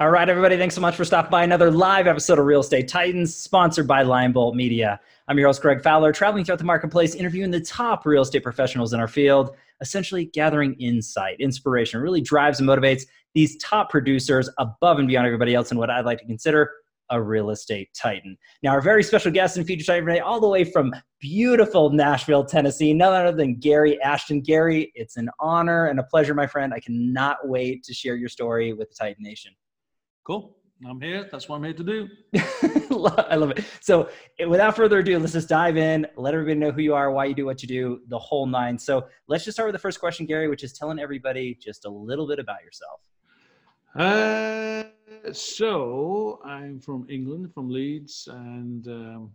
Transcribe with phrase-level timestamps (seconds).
[0.00, 2.88] All right, everybody, thanks so much for stopping by another live episode of Real Estate
[2.88, 4.98] Titans, sponsored by Lion Bolt Media.
[5.28, 8.94] I'm your host, Greg Fowler, traveling throughout the marketplace, interviewing the top real estate professionals
[8.94, 13.02] in our field, essentially gathering insight, inspiration, really drives and motivates
[13.34, 16.70] these top producers above and beyond everybody else in what I'd like to consider
[17.10, 18.38] a real estate titan.
[18.62, 22.46] Now, our very special guest and feature titan today, all the way from beautiful Nashville,
[22.46, 24.40] Tennessee, none other than Gary Ashton.
[24.40, 26.72] Gary, it's an honor and a pleasure, my friend.
[26.72, 29.52] I cannot wait to share your story with the Titan Nation.
[30.24, 30.56] Cool.
[30.88, 31.28] I'm here.
[31.30, 32.08] That's what I'm here to do.
[33.28, 33.64] I love it.
[33.80, 34.08] So,
[34.48, 36.06] without further ado, let's just dive in.
[36.16, 38.78] Let everybody know who you are, why you do what you do, the whole nine.
[38.78, 41.90] So, let's just start with the first question, Gary, which is telling everybody just a
[41.90, 43.00] little bit about yourself.
[43.94, 49.30] Uh, so, I'm from England, from Leeds, and um,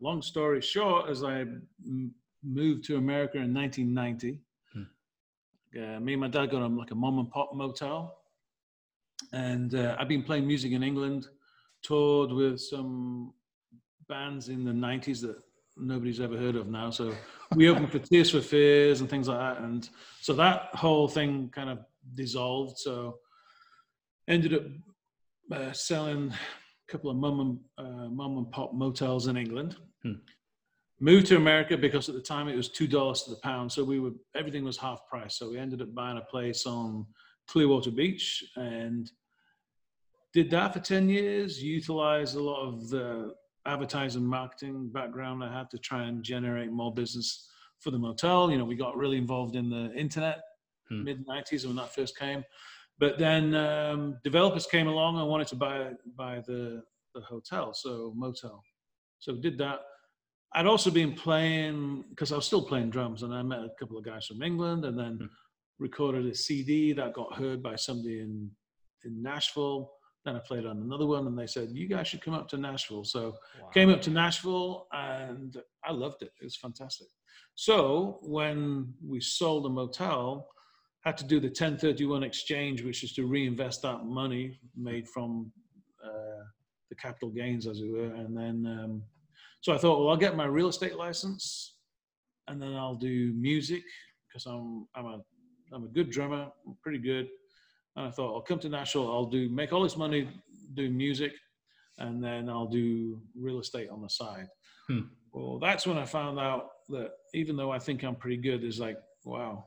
[0.00, 1.42] long story short, as I
[1.86, 4.40] m- moved to America in 1990,
[4.72, 4.82] hmm.
[5.80, 8.23] uh, me and my dad got a, like a mom and pop motel
[9.32, 11.28] and uh, I've been playing music in England,
[11.82, 13.32] toured with some
[14.08, 15.36] bands in the 90s that
[15.76, 16.90] nobody's ever heard of now.
[16.90, 17.14] So
[17.54, 19.62] we opened for Tears for Fears and things like that.
[19.62, 19.88] And
[20.20, 21.78] so that whole thing kind of
[22.14, 22.78] dissolved.
[22.78, 23.18] So
[24.28, 24.62] ended up
[25.52, 27.40] uh, selling a couple of mum
[27.78, 29.76] and, uh, mum and pop motels in England.
[30.02, 30.14] Hmm.
[31.00, 33.82] Moved to America because at the time it was two dollars to the pound, so
[33.82, 35.36] we were everything was half price.
[35.36, 37.04] So we ended up buying a place on
[37.48, 39.10] Clearwater Beach and
[40.32, 43.34] did that for 10 years, utilized a lot of the
[43.66, 48.50] advertising marketing background I had to try and generate more business for the motel.
[48.50, 50.42] You know, we got really involved in the internet
[50.88, 51.04] hmm.
[51.04, 52.44] mid 90s when that first came.
[52.98, 56.82] But then um, developers came along and wanted to buy buy the,
[57.14, 58.62] the hotel, so motel.
[59.18, 59.80] So did that.
[60.52, 63.98] I'd also been playing because I was still playing drums, and I met a couple
[63.98, 65.26] of guys from England, and then hmm.
[65.78, 68.50] Recorded a CD that got heard by somebody in
[69.04, 69.90] in Nashville.
[70.24, 72.56] Then I played on another one, and they said, "You guys should come up to
[72.56, 73.68] Nashville." So wow.
[73.74, 76.32] came up to Nashville, and I loved it.
[76.40, 77.08] It was fantastic.
[77.54, 80.48] So when we sold the motel,
[81.04, 85.52] had to do the 1031 exchange, which is to reinvest that money made from
[86.02, 86.44] uh,
[86.88, 88.14] the capital gains, as it were.
[88.14, 89.02] And then, um,
[89.60, 91.76] so I thought, well, I'll get my real estate license,
[92.48, 93.82] and then I'll do music
[94.26, 95.20] because I'm I'm a
[95.74, 97.28] I'm a good drummer, I'm pretty good.
[97.96, 100.28] And I thought, I'll come to Nashville, I'll do make all this money
[100.74, 101.32] doing music,
[101.98, 104.48] and then I'll do real estate on the side.
[104.88, 105.00] Hmm.
[105.32, 108.80] Well, that's when I found out that even though I think I'm pretty good, is
[108.80, 109.66] like, wow,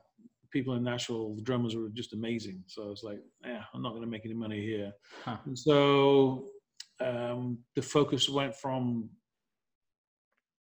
[0.50, 2.62] people in Nashville, the drummers were just amazing.
[2.66, 4.92] So I was like, yeah, I'm not going to make any money here.
[5.24, 5.36] Huh.
[5.44, 6.46] And so
[7.00, 9.10] um, the focus went from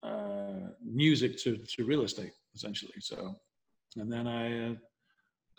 [0.03, 2.94] uh, music to, to real estate, essentially.
[3.00, 3.34] So,
[3.97, 4.74] and then I uh,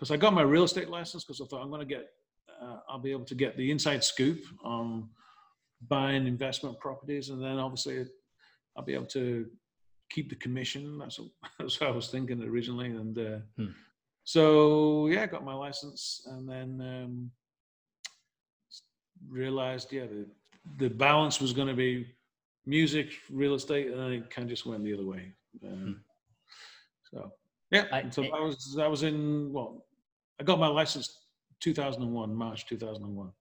[0.03, 2.09] because I got my real estate license because I thought I'm going to get,
[2.62, 5.08] uh, I'll be able to get the inside scoop on
[5.88, 8.06] buying investment properties, and then obviously
[8.75, 9.46] I'll be able to
[10.09, 10.97] keep the commission.
[10.97, 13.72] That's what, that's what I was thinking originally, and uh, hmm.
[14.25, 17.31] so yeah, I got my license, and then um,
[19.30, 20.25] realized yeah the
[20.80, 22.08] the balance was going to be
[22.66, 25.31] music, real estate, and then it kind of just went the other way.
[25.66, 25.92] Um, hmm.
[27.09, 27.31] So
[27.74, 29.84] yeah, I, so I was I was in well,
[30.44, 31.22] I got my license
[31.62, 33.31] 2001, March 2001.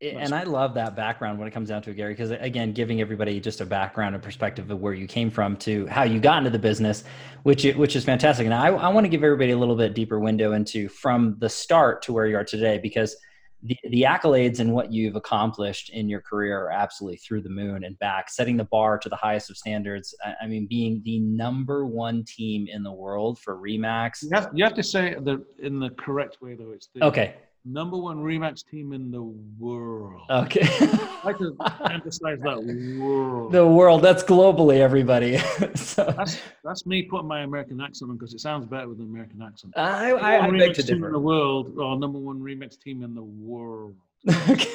[0.00, 3.00] And I love that background when it comes down to it, Gary, because again, giving
[3.00, 6.38] everybody just a background and perspective of where you came from to how you got
[6.38, 7.02] into the business,
[7.42, 8.44] which which is fantastic.
[8.44, 11.48] And I, I want to give everybody a little bit deeper window into from the
[11.48, 13.16] start to where you are today, because
[13.62, 17.84] the, the accolades and what you've accomplished in your career are absolutely through the moon
[17.84, 20.14] and back, setting the bar to the highest of standards.
[20.40, 24.22] I, mean, being the number one team in the world for Remax.
[24.22, 26.70] You have, you have to say the in the correct way, though.
[26.70, 27.34] It's the, okay
[27.66, 30.22] number one Remax team in the world.
[30.30, 30.60] Okay.
[30.80, 31.56] I like to
[31.90, 32.62] emphasize that
[32.98, 33.52] world.
[33.52, 34.02] The world.
[34.02, 35.38] That's globally, everybody.
[35.74, 36.14] so.
[36.16, 39.42] That's that's me putting my American accent on because it sounds better with an American
[39.42, 39.74] accent.
[39.76, 41.06] I, I, I beg to differ.
[41.06, 43.96] in the world, or number one Remax team in the world.
[44.48, 44.70] okay.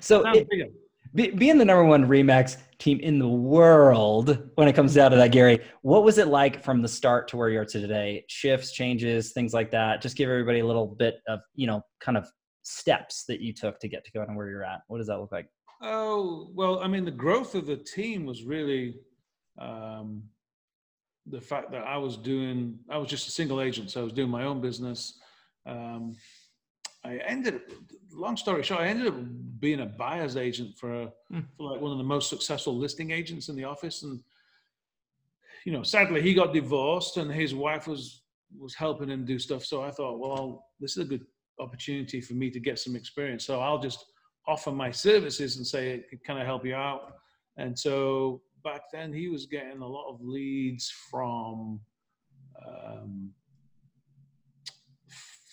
[0.00, 0.24] so
[1.14, 5.16] be, being the number one Remax team in the world when it comes down to
[5.16, 8.24] that, Gary, what was it like from the start to where you are today?
[8.28, 10.02] Shifts, changes, things like that.
[10.02, 12.28] Just give everybody a little bit of, you know, kind of
[12.62, 14.80] steps that you took to get to go and where you're at.
[14.88, 15.46] What does that look like?
[15.82, 18.96] Oh, well, I mean, the growth of the team was really
[19.58, 20.22] um,
[21.26, 23.90] the fact that I was doing, I was just a single agent.
[23.90, 25.18] So I was doing my own business.
[25.66, 26.16] Um,
[27.04, 27.62] I ended up,
[28.12, 29.14] long story short, I ended up
[29.58, 31.44] being a buyer's agent for, mm.
[31.56, 34.02] for like one of the most successful listing agents in the office.
[34.02, 34.20] And,
[35.64, 38.22] you know, sadly he got divorced and his wife was,
[38.58, 39.64] was helping him do stuff.
[39.64, 41.24] So I thought, well, this is a good
[41.58, 43.44] opportunity for me to get some experience.
[43.44, 44.04] So I'll just
[44.46, 47.14] offer my services and say, it "Can I help you out?"
[47.56, 51.80] And so back then, he was getting a lot of leads from
[52.66, 53.30] um,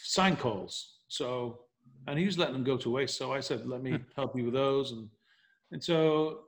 [0.03, 0.96] sign calls.
[1.07, 1.59] So,
[2.07, 3.17] and he was letting them go to waste.
[3.17, 4.03] So I said, "Let me hmm.
[4.15, 5.09] help you with those." And
[5.71, 6.41] and so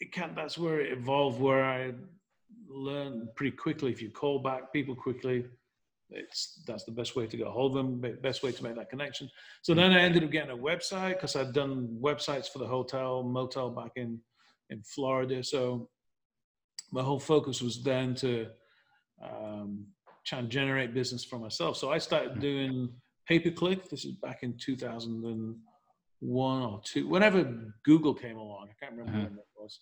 [0.00, 0.34] it can't.
[0.34, 1.40] That's where it evolved.
[1.40, 1.92] Where I
[2.68, 3.92] learned pretty quickly.
[3.92, 5.46] If you call back people quickly,
[6.10, 8.16] it's that's the best way to get a hold of them.
[8.22, 9.30] Best way to make that connection.
[9.62, 9.80] So hmm.
[9.80, 13.70] then I ended up getting a website because I'd done websites for the hotel motel
[13.70, 14.20] back in
[14.70, 15.42] in Florida.
[15.42, 15.88] So
[16.90, 18.46] my whole focus was then to
[19.22, 19.86] um,
[20.24, 21.76] try and generate business for myself.
[21.76, 22.40] So I started hmm.
[22.40, 22.92] doing
[23.26, 23.88] pay per click.
[23.88, 28.68] This is back in 2001 or two, whenever Google came along.
[28.70, 29.26] I can't remember Uh-huh.
[29.28, 29.78] when that was.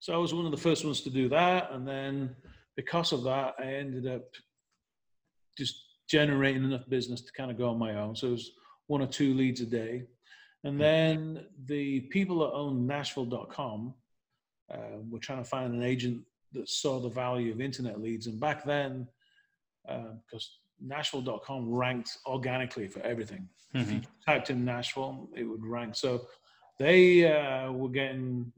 [0.00, 2.36] So I was one of the first ones to do that, and then
[2.76, 4.24] because of that, I ended up
[5.56, 5.74] just
[6.08, 8.14] generating enough business to kind of go on my own.
[8.14, 8.52] So it was
[8.86, 10.04] one or two leads a day.
[10.64, 13.94] And then the people that own Nashville.com
[14.72, 14.78] uh,
[15.10, 18.26] were trying to find an agent that saw the value of internet leads.
[18.28, 19.06] And back then,
[19.86, 23.48] because Nashville.com ranked organically for everything.
[23.74, 25.94] If you typed in Nashville, it would rank.
[25.94, 26.22] So
[26.78, 28.50] they uh, were getting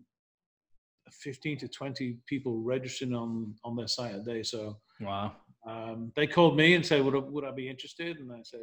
[1.11, 4.43] 15 to 20 people registering on on their site a day.
[4.43, 5.33] So Wow.
[5.67, 8.19] um, they called me and said, would I, would I be interested?
[8.19, 8.61] And I said,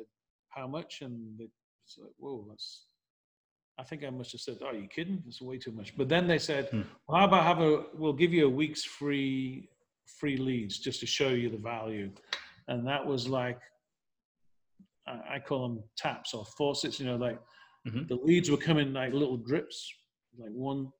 [0.50, 1.01] how much?
[1.01, 1.48] And they
[1.86, 2.86] said, whoa, that's,
[3.77, 5.21] I think I must have said, are you kidding?
[5.25, 5.98] That's way too much.
[5.98, 6.81] But then they said, Hmm.
[7.07, 9.68] well, how about have a, we'll give you a week's free,
[10.06, 12.09] free leads just to show you the value.
[12.68, 13.60] And that was like,
[15.08, 17.40] I, call them taps or faucets, you know, like
[17.88, 18.08] Mhm.
[18.10, 19.90] the leads were coming like little drips,
[20.38, 20.92] like one,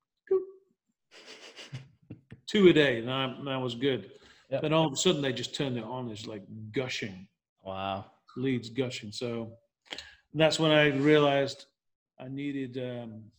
[2.46, 3.00] two a day.
[3.00, 4.10] And that, that was good.
[4.50, 4.62] Yep.
[4.62, 6.10] Then all of a sudden they just turned it on.
[6.10, 6.42] It's like
[6.72, 7.28] gushing,
[7.62, 8.06] Wow.
[8.36, 9.12] leads gushing.
[9.12, 9.52] So
[10.32, 11.66] that's when I realized
[12.18, 13.30] I needed um,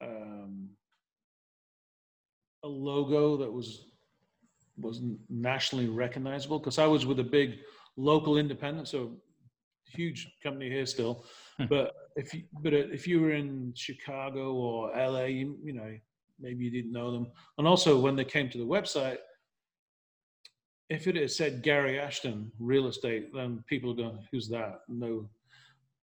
[0.00, 0.70] um,
[2.62, 3.91] a logo that was
[4.76, 7.58] was nationally recognizable because I was with a big
[7.96, 9.16] local independent, so
[9.86, 11.24] huge company here still.
[11.58, 11.66] Hmm.
[11.66, 15.92] But if you but if you were in Chicago or LA, you, you know
[16.40, 17.26] maybe you didn't know them.
[17.58, 19.18] And also when they came to the website,
[20.88, 25.28] if it had said Gary Ashton real estate, then people are going, "Who's that?" No.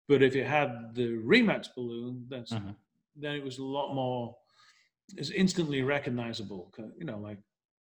[0.08, 2.76] But if it had the Remax balloon, then Mhm.
[3.16, 4.38] then it was a lot more.
[5.16, 6.74] It's instantly recognizable.
[6.98, 7.40] You know, like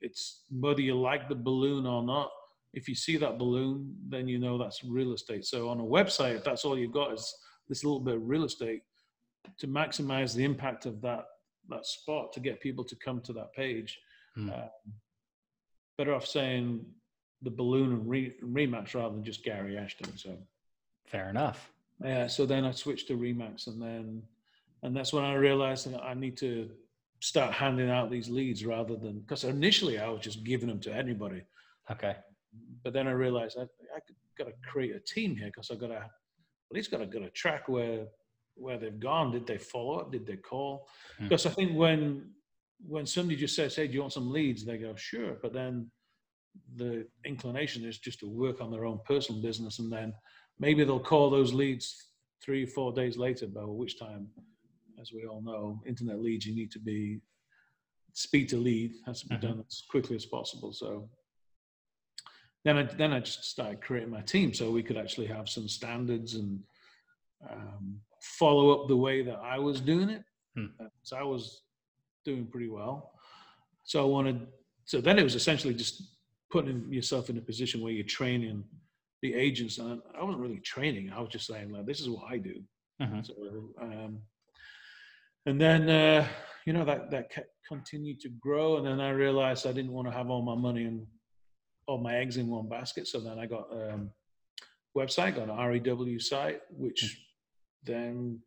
[0.01, 2.29] it's whether you like the balloon or not.
[2.73, 5.45] If you see that balloon, then you know that's real estate.
[5.45, 7.33] So on a website, if that's all you've got is
[7.69, 8.83] this little bit of real estate,
[9.59, 11.25] to maximize the impact of that
[11.69, 13.99] that spot to get people to come to that page,
[14.35, 14.49] Hmm.
[14.51, 14.69] um,
[15.97, 16.85] better off saying
[17.41, 20.15] the balloon and re- Remax rather than just Gary Ashton.
[20.17, 20.37] So
[21.07, 21.71] Fair enough.
[22.03, 24.23] yeah, so then I switched to Remax, and then
[24.83, 26.69] and that's when I realized that I need to
[27.19, 30.93] start handing out these leads rather than because initially I was just giving them to
[30.93, 31.41] anybody,
[31.91, 32.15] Okay.
[32.83, 33.63] but then I realized I
[33.95, 33.99] I
[34.37, 37.19] got to create a team here because I got to at least got to got
[37.23, 38.05] to track where
[38.55, 39.31] where they've gone.
[39.31, 40.11] Did they follow up?
[40.11, 40.87] Did they call?
[41.17, 41.25] Hmm.
[41.25, 42.31] Because I think when
[42.85, 45.89] when somebody just says, "Hey, do you want some leads?" They go, "Sure," but then
[46.75, 50.13] the inclination is just to work on their own personal business, and then
[50.59, 52.11] maybe they'll call those leads
[52.43, 53.47] three four days later.
[53.47, 54.27] By which time,
[54.99, 57.21] as we all know, internet leads you need to be
[58.13, 59.41] speed to lead has to be Mhm.
[59.41, 60.73] done as quickly as possible.
[60.73, 61.09] So
[62.63, 65.67] then I then I just started creating my team so we could actually have some
[65.67, 66.63] standards and
[67.47, 70.23] um, follow up the way that I was doing it.
[70.55, 70.67] Hmm.
[70.79, 71.61] Uh, So I was
[72.25, 73.13] doing pretty well.
[73.83, 74.47] So I wanted.
[74.85, 76.17] So then it was essentially just
[76.49, 78.63] putting yourself in a position where you're training
[79.21, 79.77] the agents.
[79.77, 81.11] And I wasn't really training.
[81.11, 82.63] I was just saying like, this is what I do.
[83.01, 83.25] Mhm.
[83.25, 84.21] So, um,
[85.47, 86.27] and then uh,
[86.65, 90.07] you know that that kept, continued to grow, and then I realized I didn't want
[90.07, 91.07] to have all my money and
[91.87, 93.07] all my eggs in one basket.
[93.07, 94.11] So then I got um,
[94.95, 96.99] website, got an REW site, which
[97.83, 98.39] then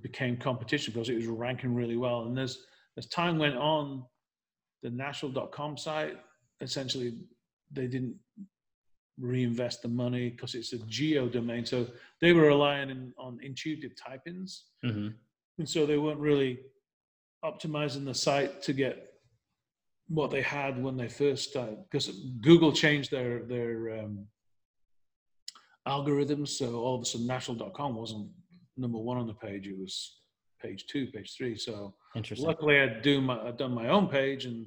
[0.00, 2.22] became competition because it was ranking really well.
[2.26, 2.58] And as
[2.96, 4.04] as time went on,
[4.82, 6.16] the Nashville.com site
[6.60, 7.18] essentially
[7.72, 8.14] they didn't
[9.18, 11.66] reinvest the money because it's a geo domain.
[11.66, 11.86] So
[12.20, 15.14] they were relying in, on intuitive type-ins, Mhm.
[15.58, 16.60] And so they weren't really
[17.44, 19.12] optimizing the site to get
[20.08, 21.78] what they had when they first started.
[21.90, 22.08] Because
[22.40, 24.26] Google changed their their um,
[25.86, 28.28] algorithms, so all of a sudden Nashville.com wasn't
[28.76, 30.18] number one on the page; it was
[30.60, 31.56] page two, page three.
[31.56, 32.46] So Interesting.
[32.46, 34.66] luckily, I'd do my I'd done my own page and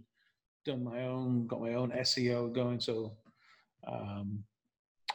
[0.66, 2.80] done my own got my own SEO going.
[2.80, 3.18] So
[3.88, 4.44] um,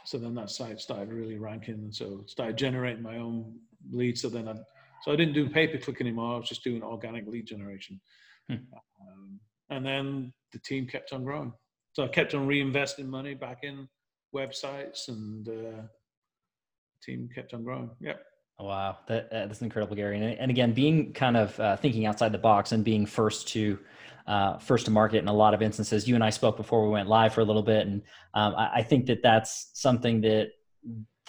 [0.04, 3.58] so then that site started really ranking, and so started generating my own
[3.90, 4.22] leads.
[4.22, 4.54] So then I,
[5.02, 6.34] so I didn't do pay per click anymore.
[6.34, 8.00] I was just doing organic lead generation,
[8.48, 8.56] Hmm.
[9.00, 9.40] um,
[9.70, 11.52] and then the team kept on growing.
[11.92, 13.88] So I kept on reinvesting money back in
[14.34, 15.82] websites, and uh,
[17.02, 17.90] team kept on growing.
[18.00, 18.20] Yep.
[18.58, 20.16] Oh, Wow, that, that's incredible, Gary.
[20.20, 23.78] And, and again, being kind of uh, thinking outside the box and being first to
[24.26, 26.06] uh, first to market in a lot of instances.
[26.06, 28.02] You and I spoke before we went live for a little bit, and
[28.34, 30.50] um, I, I think that that's something that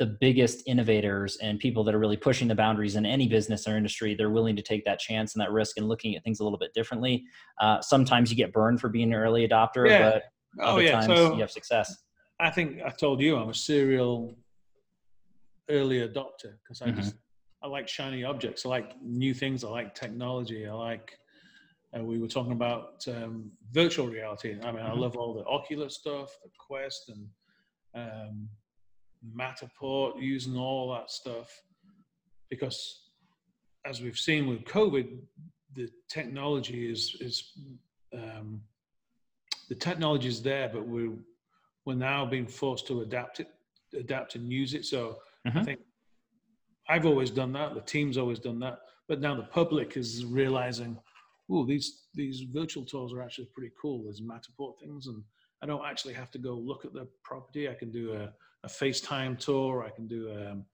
[0.01, 3.77] the biggest innovators and people that are really pushing the boundaries in any business or
[3.77, 6.43] industry, they're willing to take that chance and that risk and looking at things a
[6.43, 7.23] little bit differently.
[7.59, 10.13] Uh, sometimes you get burned for being an early adopter, Yeah.
[10.13, 10.23] but
[10.59, 10.91] Oh other yeah.
[10.93, 11.95] times So you have success.
[12.39, 14.35] I think I told you I'm a serial
[15.69, 16.95] early adopter because I Mhm.
[16.95, 17.13] just
[17.61, 18.65] I like shiny objects.
[18.65, 19.63] I like new things.
[19.63, 20.65] I like technology.
[20.65, 21.15] I like.
[21.95, 24.57] Uh, we were talking about um, virtual reality.
[24.63, 24.97] I mean, I Mhm.
[24.99, 27.27] love all the Oculus stuff, the Quest, and
[27.93, 28.49] um,
[29.37, 31.49] Matterport, using all that stuff
[32.49, 33.09] because,
[33.85, 35.19] as we've seen with COVID,
[35.75, 37.53] the technology is is
[38.13, 38.61] um,
[39.69, 41.13] the technology is there, but we're
[41.85, 43.47] we're now being forced to adapt it,
[43.97, 44.85] adapt and use it.
[44.85, 45.65] So I Mhm.
[45.65, 45.79] think
[46.89, 47.73] I've always done that.
[47.73, 50.99] The team's always done that, but now the public is realizing,
[51.49, 54.03] oh, these these virtual tours are actually pretty cool.
[54.03, 55.23] There's Matterport things, and
[55.61, 57.69] I don't actually have to go look at the property.
[57.69, 59.83] I can do a, a FaceTime tour.
[59.83, 60.65] I can do um,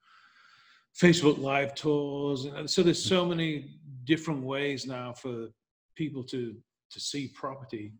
[1.01, 2.45] Facebook Live tours.
[2.45, 5.47] And so there's so many different ways now for
[5.95, 6.55] people to
[6.89, 7.93] to see property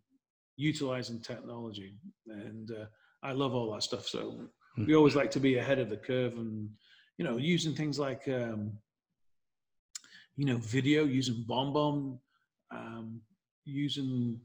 [0.56, 1.96] utilizing technology,
[2.27, 2.86] and uh,
[3.22, 4.08] I love all that stuff.
[4.08, 6.70] So we always like to be ahead of the curve, and
[7.17, 8.72] you know, using things like um,
[10.36, 12.17] you know, video, using BombBomb,
[12.72, 13.22] um,
[13.65, 14.39] using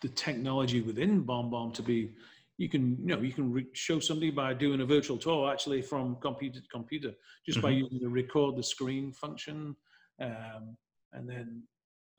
[0.00, 2.12] the technology within BombBomb to be.
[2.58, 5.80] You can, you know, you can re- show somebody by doing a virtual tour actually
[5.80, 7.12] from computer to computer,
[7.46, 7.78] just by Mhm.
[7.78, 9.76] using the record the screen function,
[10.20, 10.76] um,
[11.12, 11.62] and then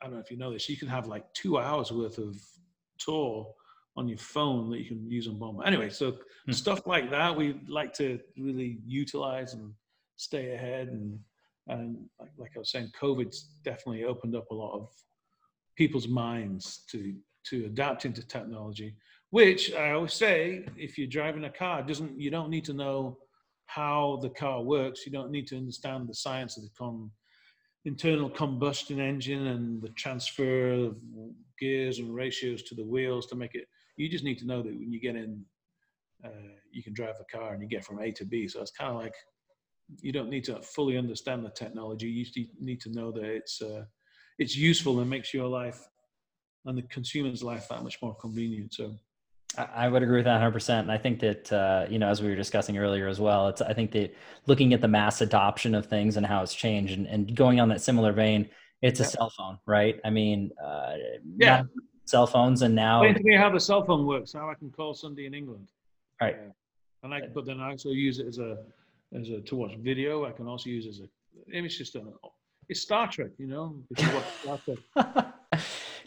[0.01, 2.37] I don't know if you know this, you can have like two hours worth of
[2.97, 3.53] tour
[3.97, 5.61] on your phone that you can use on Bomb.
[5.65, 6.51] Anyway, so Hmm.
[6.53, 9.73] stuff like that we like to really utilize and
[10.15, 10.87] stay ahead.
[10.87, 11.19] And
[11.67, 14.89] and like, like I was saying, COVID's definitely opened up a lot of
[15.75, 17.13] people's minds to
[17.49, 18.95] to adapting to technology.
[19.31, 23.17] Which I always say, if you're driving a car, doesn't you don't need to know
[23.67, 25.05] how the car works.
[25.05, 27.11] You don't need to understand the science of the con
[27.85, 31.01] internal combustion engine and the transfer of
[31.59, 33.67] gears and ratios to the wheels to make it.
[33.95, 35.45] You just need to know that when you get in,
[36.25, 38.47] uh, you can drive the car and you get from A to B.
[38.47, 39.13] So it's kind of like
[40.01, 42.07] you don't need to fully understand the technology.
[42.07, 43.83] You need to know that it's uh,
[44.39, 45.87] it's useful and makes your life
[46.65, 48.73] and the consumer's life that much more convenient.
[48.73, 48.95] So
[49.57, 50.79] I would agree with that 100%.
[50.79, 53.61] And I think that, uh, you know, as we were discussing earlier as well, it's,
[53.61, 54.15] I think that
[54.45, 57.67] looking at the mass adoption of things and how it's changed and, and going on
[57.69, 58.49] that similar vein,
[58.81, 59.09] it's a Yeah.
[59.09, 59.99] cell phone, right?
[60.05, 60.93] I mean, uh,
[61.37, 61.63] Yeah.
[62.05, 64.33] cell phones and now, explain to me how the cell phone works.
[64.33, 65.67] How I can call somebody in England.
[66.21, 66.37] Right.
[66.39, 66.51] Yeah.
[67.03, 68.57] And I, but then I also use it as a,
[69.17, 70.25] as a to watch video.
[70.25, 71.07] I can also use it as a.
[71.47, 72.03] It's just a.
[72.69, 73.81] It's Star Trek, you know.
[73.89, 75.25] If you watch Star Trek.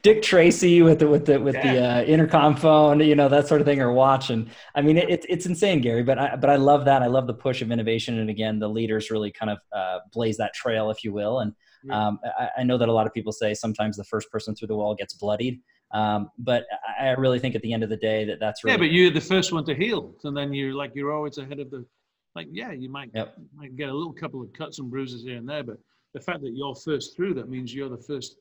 [0.03, 3.61] Dick Tracy with the with the with the uh, intercom phone, you know that sort
[3.61, 4.31] of thing, or watch.
[4.31, 6.03] And I mean, it's it's insane, Gary.
[6.03, 7.03] But I but I love that.
[7.03, 10.37] I love the push of innovation, and again, the leaders really kind of uh, blaze
[10.39, 11.39] that trail, if you will.
[11.41, 11.53] And
[11.85, 12.07] Yeah.
[12.09, 14.69] um, I, I know that a lot of people say sometimes the first person through
[14.69, 15.61] the wall gets bloodied,
[15.93, 16.65] um, but
[16.99, 18.91] I I really think at the end of the day that that's really Yeah, but
[18.91, 21.87] you're the first one to heal, and then you're like you're always ahead of the.
[22.35, 23.37] Like, yeah, you might Yep.
[23.55, 25.77] might get a little couple of cuts and bruises here and there, but
[26.15, 28.37] the fact that you're first through, that means you're the first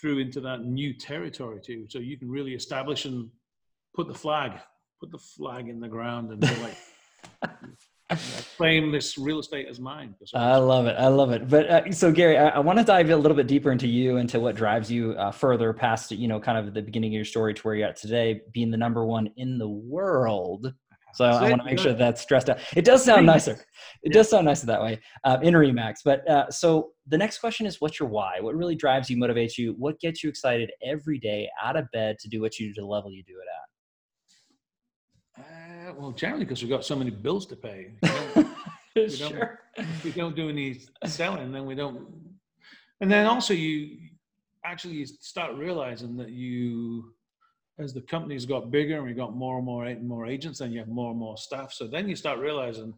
[0.00, 1.86] through into that new territory too.
[1.88, 3.28] So you can really establish and
[3.94, 4.52] put the flag,
[5.00, 7.50] put the flag in the ground, and be like
[8.56, 10.14] claim this real estate as mine.
[10.34, 10.96] I love it.
[10.98, 11.48] I love it.
[11.48, 14.16] But uh, so, Gary, I, I want to dive a little bit deeper into you,
[14.16, 17.24] into what drives you uh, further past, you know, kind of the beginning of your
[17.24, 20.72] story to where you're at today, being the number one in the world.
[21.14, 22.58] So I want to make sure that's stressed out.
[22.74, 23.58] It does sound nicer.
[24.02, 25.96] It does sound nicer that way um, in Remax.
[26.04, 28.38] But uh, so the next question is, what's your why?
[28.40, 29.74] What really drives you, motivates you?
[29.78, 32.80] What gets you excited every day out of bed to do what you do to
[32.82, 33.48] the level you do it
[35.40, 35.44] at?
[35.44, 37.92] Uh, well, generally because we've got so many bills to pay.
[38.04, 38.46] You know, at?
[38.94, 42.06] We don't- if we don't do any selling, then we don't.
[43.00, 43.98] And then also you
[44.64, 47.14] actually you start realizing that you,
[47.78, 50.72] as the company's got bigger and we got more and more and more agents, then
[50.72, 51.72] you have more and more staff.
[51.72, 52.94] So then you start realizing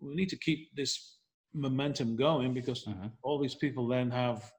[0.00, 1.15] we need to keep this
[1.56, 3.10] momentum going because Mhm.
[3.22, 4.52] all these people then have,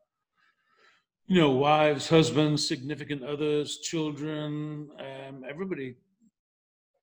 [1.28, 5.96] you know, wives, husbands, significant others, children, um, everybody.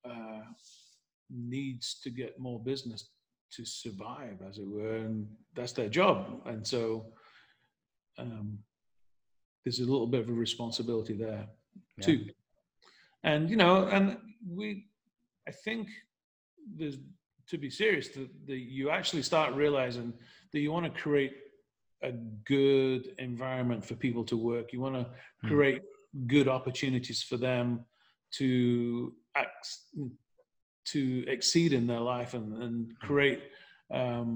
[0.04, 0.42] Uh,
[1.30, 3.08] needs to get more business
[3.50, 6.42] to survive, as it were, and that's their job.
[6.44, 7.06] And so
[8.18, 8.58] um,
[9.64, 11.48] there's a little bit of a responsibility there
[11.96, 12.04] Yeah.
[12.04, 12.26] too.
[13.22, 14.86] And you know, and we,
[15.48, 15.88] I think
[16.76, 16.98] there's
[17.54, 20.12] to be serious that, you actually start realizing
[20.52, 21.34] that you want to create
[22.02, 22.12] a
[22.56, 24.72] good environment for people to work.
[24.72, 25.06] You want to
[25.42, 25.48] Hmm.
[25.48, 25.82] create
[26.26, 27.66] good opportunities for them
[28.38, 29.64] to act,
[30.92, 33.42] to exceed in their life and, and create
[33.92, 34.30] um,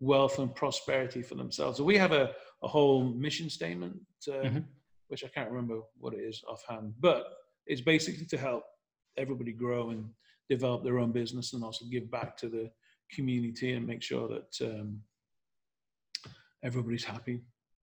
[0.00, 1.78] wealth and prosperity for themselves.
[1.78, 2.24] So we have a,
[2.62, 3.94] a whole mission statement,
[4.28, 4.64] uh, Mhm.
[5.08, 7.22] which I can't remember what it is offhand, but
[7.66, 8.64] it's basically to help
[9.16, 10.04] everybody grow and
[10.50, 12.70] develop their own business and also give back to the
[13.14, 15.00] community and make sure that um,
[16.62, 17.40] everybody's happy.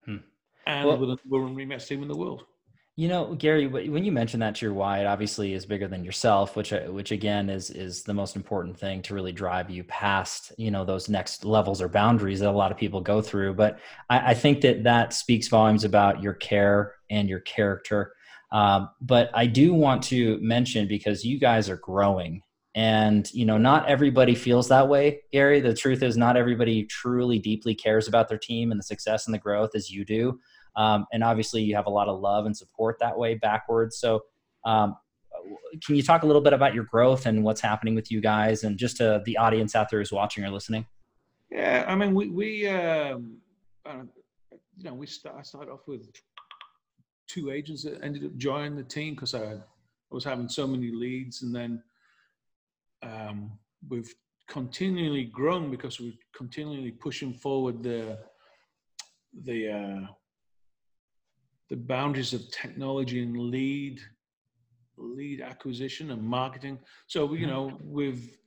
[0.06, 0.18] Hmm.
[0.66, 2.46] And Well- with the number one team in the world.
[2.96, 6.06] You know, Gary, when you mentioned that to your why, it obviously is bigger than
[6.06, 9.84] yourself, which, uh, which again is is the most important thing to really drive you
[9.86, 13.56] past, you know, those next levels or boundaries that a lot of people go through.
[13.56, 13.80] But
[14.12, 18.14] I, I think that that speaks volumes about your care and your character.
[18.52, 22.44] Um, but I do want to mention because you guys are growing,
[22.76, 25.60] and you know, not everybody feels that way, Gary.
[25.60, 29.34] The truth is, not everybody truly deeply cares about their team and the success and
[29.34, 30.40] the growth as you do.
[30.76, 33.98] Um, and obviously, you have a lot of love and support that way backwards.
[33.98, 34.22] So,
[34.66, 34.96] um,
[35.86, 38.64] can you talk a little bit about your growth and what's happening with you guys,
[38.64, 40.88] and just to the audience out there who's watching or listening?
[41.52, 43.38] Yeah, I mean, we we um,
[43.86, 44.02] uh,
[44.78, 46.10] you know we start, I off with
[47.28, 49.60] two agents that ended up joining the team because I, I
[50.10, 51.84] was having so many leads, and then
[53.04, 53.52] um,
[53.90, 54.14] we've
[54.48, 58.18] continually grown because we're continually pushing forward the
[59.44, 60.08] the uh,
[61.70, 64.00] the boundaries of technology and lead
[64.98, 66.80] lead acquisition and marketing.
[67.08, 67.50] So you Mhm.
[67.50, 68.38] know we've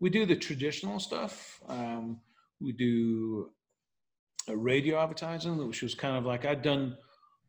[0.00, 1.60] we do the traditional stuff.
[1.68, 2.20] Um,
[2.60, 3.50] we do
[4.48, 6.96] a radio advertising, which was kind of like I'd done.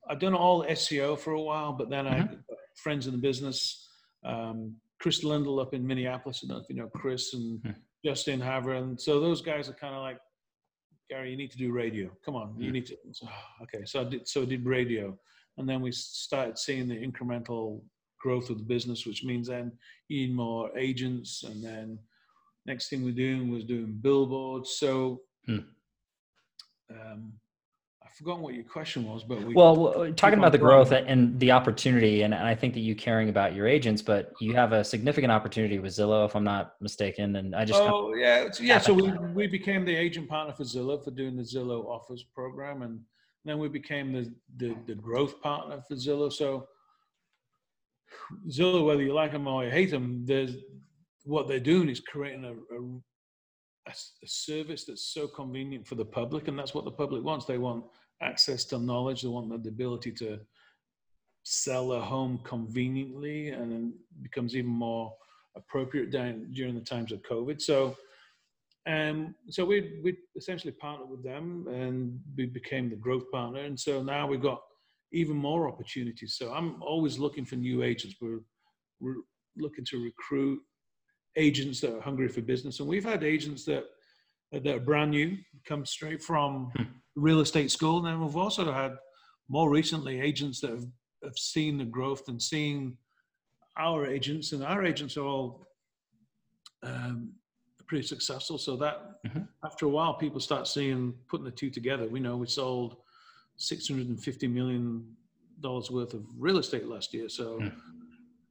[0.09, 2.43] I've done all SEO for a while, but then I had
[2.75, 3.87] friends in the business.
[4.25, 6.41] Um, Chris Lindahl up in Minneapolis.
[6.43, 7.71] I don't know if you know Chris and Hmm.
[8.05, 10.19] Justin Havre, and so those guys are kind of like
[11.09, 11.31] Gary.
[11.31, 12.09] You need to do radio.
[12.25, 12.73] Come on, you Hmm.
[12.73, 12.97] need to.
[13.11, 13.27] So,
[13.63, 14.27] okay, so I did.
[14.27, 15.17] So I did radio,
[15.57, 17.83] and then we started seeing the incremental
[18.19, 19.71] growth of the business, which means then
[20.07, 21.99] you need more agents, and then
[22.67, 24.69] next thing we're doing was doing billboards.
[24.77, 25.59] So Hmm.
[26.91, 27.39] um,
[28.15, 30.87] forgotten what your question was, but we, Well, talking about the growing.
[30.87, 34.53] growth and the opportunity, and, I think that you caring about your agents, but you
[34.55, 37.35] have a significant opportunity with Zillow, if I'm not mistaken.
[37.35, 38.79] And I just oh yeah, yeah.
[38.79, 42.81] So we we became the agent partner for Zillow for doing the Zillow offers program,
[42.81, 42.99] and
[43.45, 46.31] then we became the the, the growth partner for Zillow.
[46.31, 46.67] So
[48.49, 50.55] Zillow, whether you like them or you hate them, there's
[51.23, 52.53] what they're doing is creating a
[53.87, 53.93] a
[54.27, 57.45] service that's so convenient for the public, and that's what the public wants.
[57.45, 57.85] They want
[58.21, 59.21] access to knowledge.
[59.21, 60.39] They want the ability to
[61.43, 65.13] sell a home conveniently, and then becomes even more
[65.55, 67.61] appropriate during, during the times of COVID.
[67.61, 67.95] So,
[68.87, 73.61] um, so we we essentially partnered with them, and we became the growth partner.
[73.61, 74.61] And so now we've got
[75.13, 76.35] even more opportunities.
[76.35, 78.15] So I'm always looking for new agents.
[78.21, 78.39] We're,
[78.99, 79.21] we're
[79.57, 80.61] looking to recruit
[81.35, 83.85] agents that are hungry for business, and we've had agents that
[84.51, 86.83] that are brand new, come straight from Hmm.
[87.15, 88.97] real estate school, and then we've also had
[89.49, 90.85] more recently agents that have,
[91.23, 92.97] have seen the growth and seen
[93.77, 95.65] our agents, and our agents are all
[96.83, 97.33] um,
[97.87, 98.57] pretty successful.
[98.57, 99.47] So that Mhm.
[99.63, 102.07] after a while, people start seeing putting the two together.
[102.07, 102.97] We know we sold
[103.57, 105.15] six hundred and fifty million
[105.59, 107.29] dollars worth of real estate last year.
[107.29, 107.71] So um,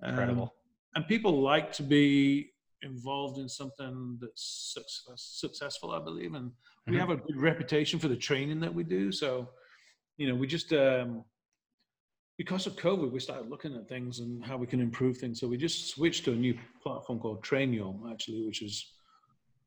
[0.09, 0.55] incredible.
[0.95, 6.53] and people like to be involved in something that's success, successful, I believe, and
[6.87, 7.01] we Mhm.
[7.01, 9.13] have a good reputation for the training that we do.
[9.13, 9.53] So,
[10.17, 11.25] you know, we just um,
[12.39, 15.39] because of COVID, we started looking at things and how we can improve things.
[15.39, 18.95] So we just switched to a new platform called Trainual, actually, which is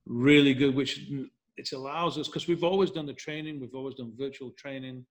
[0.07, 0.73] really good.
[0.73, 1.07] Which
[1.55, 5.05] it allows us because we've always done the training, we've always done virtual training,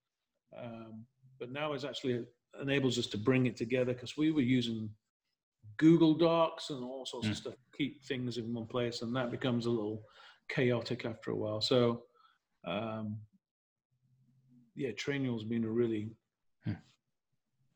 [0.59, 1.07] um,
[1.39, 2.27] but now it actually
[2.61, 4.91] enables us to bring it together because we were using
[5.77, 7.31] Google Docs and all sorts Mm.
[7.31, 10.03] of stuff to keep things in one place, and that becomes a little
[10.49, 11.61] chaotic after a while.
[11.61, 12.05] So,
[12.65, 13.19] um,
[14.75, 16.11] yeah, Trainual's been a really
[16.65, 16.73] Hmm.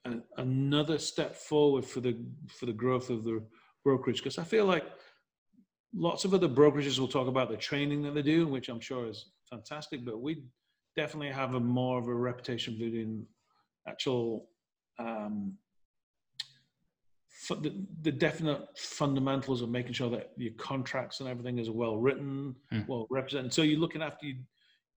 [0.04, 2.16] a, another step forward for the
[2.48, 3.44] for the growth of the
[3.84, 4.84] brokerage because I feel like
[5.94, 9.06] lots of other brokerages will talk about the training that they do, which I'm sure
[9.08, 10.42] is fantastic, but we
[10.96, 13.26] definitely have a more of a reputation for doing
[13.86, 14.48] actual
[14.98, 15.56] um,
[17.48, 17.72] the,
[18.02, 22.88] the definite fundamentals of making sure that your contracts and everything is well written, Mm.
[22.88, 23.52] well represented.
[23.52, 24.36] So you're looking after you,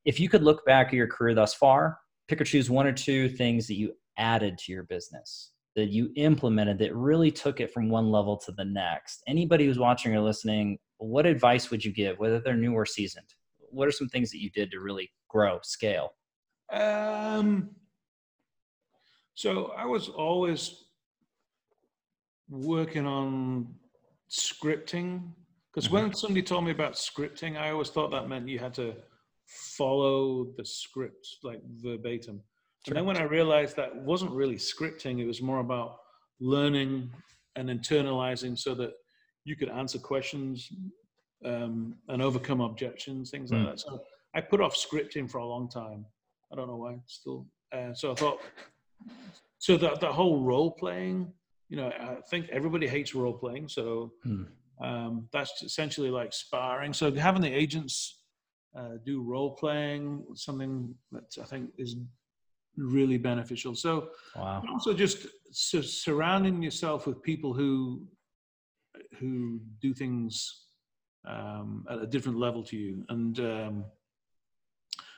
[0.05, 1.97] if you could look back at your career thus far,
[2.31, 6.11] pick or choose one or two things that you added to your business that you
[6.15, 9.21] implemented that really took it from one level to the next.
[9.27, 13.25] Anybody who's watching or listening, what advice would you give, whether they're new or seasoned?
[13.69, 16.11] What are some things that you did to really grow, scale?
[16.71, 17.71] Um,
[19.33, 20.85] so I was always
[22.49, 23.75] working on
[24.29, 25.33] scripting
[25.73, 25.93] because Mhm.
[25.93, 28.95] when somebody told me about scripting, I always thought that meant you had to
[29.51, 32.41] follow the script like verbatim.
[32.87, 35.97] And then when I realized that wasn't really scripting, it was more about
[36.39, 37.11] learning
[37.55, 38.93] and internalizing so that
[39.43, 40.69] you could answer questions
[41.45, 43.65] um, and overcome objections, things like Mm.
[43.71, 43.79] that.
[43.79, 44.01] So
[44.33, 46.05] I put off scripting for a long time.
[46.51, 46.99] I don't know why.
[47.07, 48.39] Still, uh, so I thought.
[49.59, 51.31] So that the whole role playing,
[51.69, 53.67] you know, I think everybody hates role playing.
[53.69, 54.43] So Hmm.
[54.81, 56.93] um, that's essentially like sparring.
[56.93, 58.20] So having the agents
[58.75, 61.95] uh, do role playing, something that I think is
[62.77, 63.75] really beneficial.
[63.75, 64.63] So Wow.
[64.69, 68.07] also just su- surrounding yourself with people who
[69.19, 70.65] who do things
[71.27, 73.85] um, at a different level to you and um,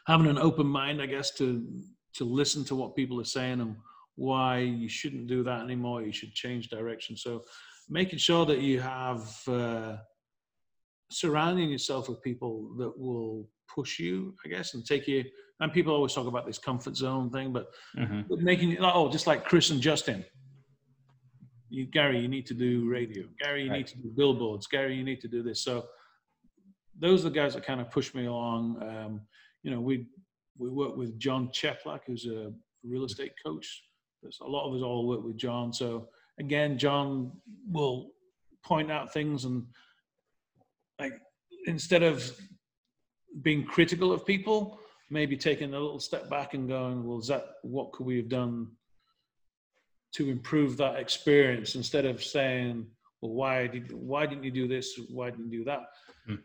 [0.06, 1.66] having an open mind i guess to
[2.14, 3.76] to listen to what people are saying and
[4.16, 7.42] why you shouldn't do that anymore you should change direction so
[7.90, 9.96] making sure that you have uh,
[11.14, 15.24] surrounding yourself with people that will push you i guess and take you
[15.60, 18.28] and people always talk about this comfort zone thing but Mhm.
[18.28, 20.24] but making it oh just like chris and justin.
[21.70, 23.24] You gary you need to do radio.
[23.40, 23.78] Gary you Right.
[23.78, 24.68] need to do billboards.
[24.68, 25.64] Gary you need to do this.
[25.64, 25.88] So
[27.00, 28.82] those are the guys that kind of push me along.
[28.84, 29.22] Um,
[29.64, 30.08] you know we
[30.60, 33.68] we work with john cheplak who's a real estate coach.
[34.22, 35.74] There's a lot of us all work with john.
[35.74, 37.32] So again john
[37.78, 38.12] will
[38.64, 39.66] point out things and
[41.00, 41.20] like
[41.66, 42.32] instead of
[43.42, 44.80] being critical of people
[45.10, 48.30] maybe taking a little step back and going well is that what could we have
[48.30, 48.68] done
[50.14, 51.76] to improve that experience?
[51.76, 52.86] Instead of saying
[53.22, 55.00] well why did why didn't you do this?
[55.10, 55.82] Why didn't you do that?
[56.28, 56.36] Hmm.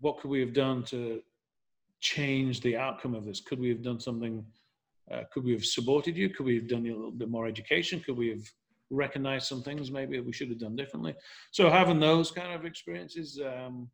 [0.00, 1.20] what could we have done to
[2.00, 3.40] change the outcome of this?
[3.40, 4.44] Could we have done something
[5.10, 6.28] uh, could we have supported you?
[6.28, 8.00] Could we have done you a little bit more education?
[8.00, 8.46] Could we have
[8.90, 11.14] recognized some things maybe that we should have done differently
[11.50, 13.90] so having those kind of experiences um,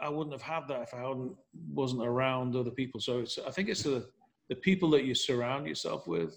[0.00, 1.36] I wouldn't have had that if I hadn't
[1.72, 3.00] wasn't around other people.
[3.00, 4.08] So it's I think it's the
[4.48, 6.34] the people that you surround yourself with,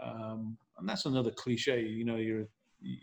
[0.00, 1.82] um, and that's another cliche.
[1.82, 2.46] You know, you're
[2.80, 2.98] you,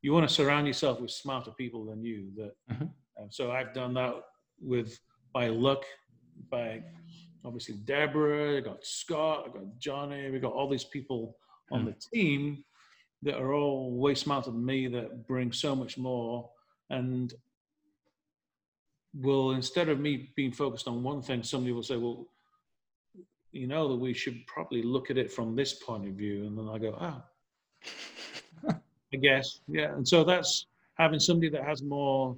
[0.00, 2.30] you want to surround yourself with smarter people than you.
[2.36, 2.90] That Mhm.
[3.20, 4.14] uh, so I've done that
[4.60, 4.98] with
[5.32, 5.84] by luck,
[6.48, 6.82] by
[7.44, 11.36] obviously Deborah, I got Scott, I got Johnny, we got all these people
[11.72, 12.64] on the team
[13.22, 16.48] that are all way smarter than me that bring so much more
[16.90, 17.34] and
[19.14, 22.28] will instead of me being focused on one thing, somebody will say, "Well,
[23.52, 26.56] you know that we should probably look at it from this point of view," and
[26.56, 27.24] then I go, "Ah,
[29.12, 29.60] I guess.
[29.68, 29.94] Yeah.
[29.94, 32.36] And so that's having somebody that has more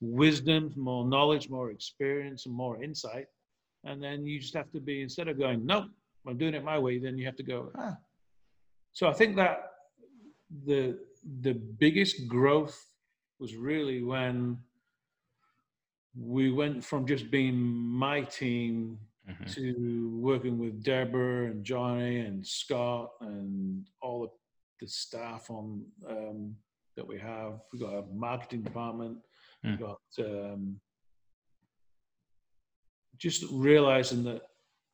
[0.00, 3.26] wisdom, more knowledge, more experience, and more insight.
[3.84, 5.86] And then you just have to be, instead of going, nope,
[6.26, 7.96] I'm doing it my way, then you have to go, ah.
[8.92, 9.69] So I think that
[10.66, 10.98] the
[11.42, 12.86] the biggest growth
[13.38, 14.58] was really when
[16.18, 19.44] we went from just being my team mm-hmm.
[19.44, 24.28] to working with Deborah and Johnny and Scott and all the,
[24.80, 26.56] the staff on um,
[26.96, 27.60] that we have.
[27.72, 29.18] We've got a marketing department.
[29.64, 29.70] Mm.
[29.70, 30.80] We've got um,
[33.18, 34.42] just realizing that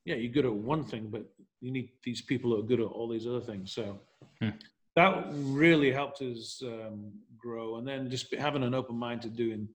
[0.04, 1.24] yeah, you're good at one thing, but
[1.60, 3.72] you need these people who are good at all these other things.
[3.72, 3.98] So
[4.42, 4.54] mm.
[4.96, 9.68] That really helped us um, grow, and then just having an open mind to doing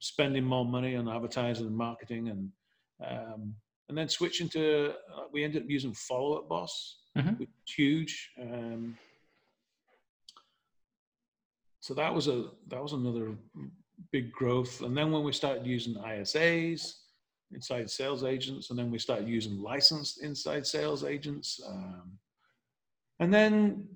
[0.00, 2.50] spending more money on advertising and marketing and
[3.04, 3.54] um,
[3.88, 7.30] and then switching to uh, we ended up using follow up boss mm-hmm.
[7.30, 8.30] which was huge.
[8.40, 8.96] Um,
[11.80, 13.34] so that was a that was another
[14.10, 14.82] big growth.
[14.82, 16.94] And then when we started using isas
[17.52, 22.12] inside sales agents and then we started using licensed inside sales agents um,
[23.20, 23.86] and then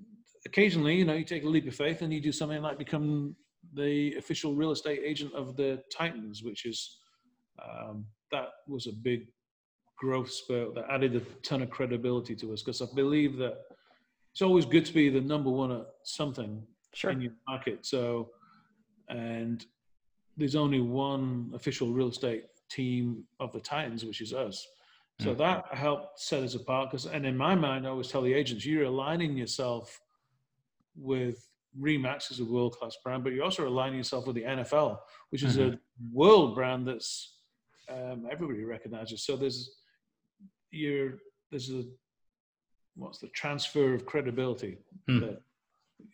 [0.47, 3.35] occasionally you know you take a leap of faith and you do something like become
[3.73, 6.97] the official real estate agent of the Titans, which is
[7.63, 9.27] um, that was a big
[9.97, 13.57] growth spurt that added a ton of credibility to us because I believe that
[14.31, 16.61] it's always good to be the number one at something
[16.93, 17.11] sure.
[17.11, 17.85] in your market.
[17.85, 18.29] So,
[19.09, 19.65] and
[20.35, 24.65] there's only one official real estate team of the Titans, which is us.
[25.19, 25.37] So mm.
[25.39, 26.91] that helped set us apart.
[26.91, 29.99] Because, and in my mind, I always tell the agents, you're aligning yourself
[30.97, 31.47] with
[31.79, 35.43] Remax is a world class brand, but you're also aligning yourself with the NFL, which
[35.43, 35.73] is mm-hmm.
[35.73, 35.79] a
[36.11, 37.35] world brand that's
[37.89, 39.23] um, everybody recognizes.
[39.23, 39.77] So there's
[40.71, 41.19] you're
[41.51, 41.83] there's a
[42.95, 44.77] what's the transfer of credibility
[45.09, 45.21] mm.
[45.21, 45.41] that,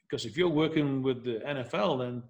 [0.04, 2.24] because if you're working with the NFL, then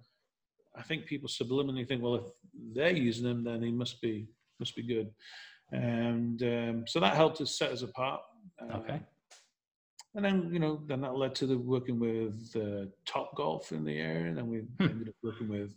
[0.76, 2.24] I think people subliminally think, well, if
[2.72, 4.28] they're using them, then he must be
[4.60, 5.10] must be good,
[5.72, 8.22] and um, so that helped us set us apart.
[8.72, 9.00] okay
[10.14, 13.84] and then you know then that led to the working with uh, Top Golf in
[13.84, 14.84] the area, and then we hmm.
[14.84, 15.74] ended up working with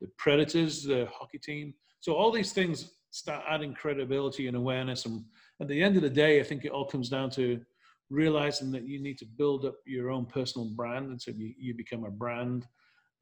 [0.00, 1.74] the Predators, the hockey team.
[2.00, 5.24] So all these things start adding credibility and awareness, and
[5.60, 7.60] at the end of the day, I think it all comes down to
[8.08, 11.74] realizing that you need to build up your own personal brand, and so you, you
[11.74, 12.66] become a brand,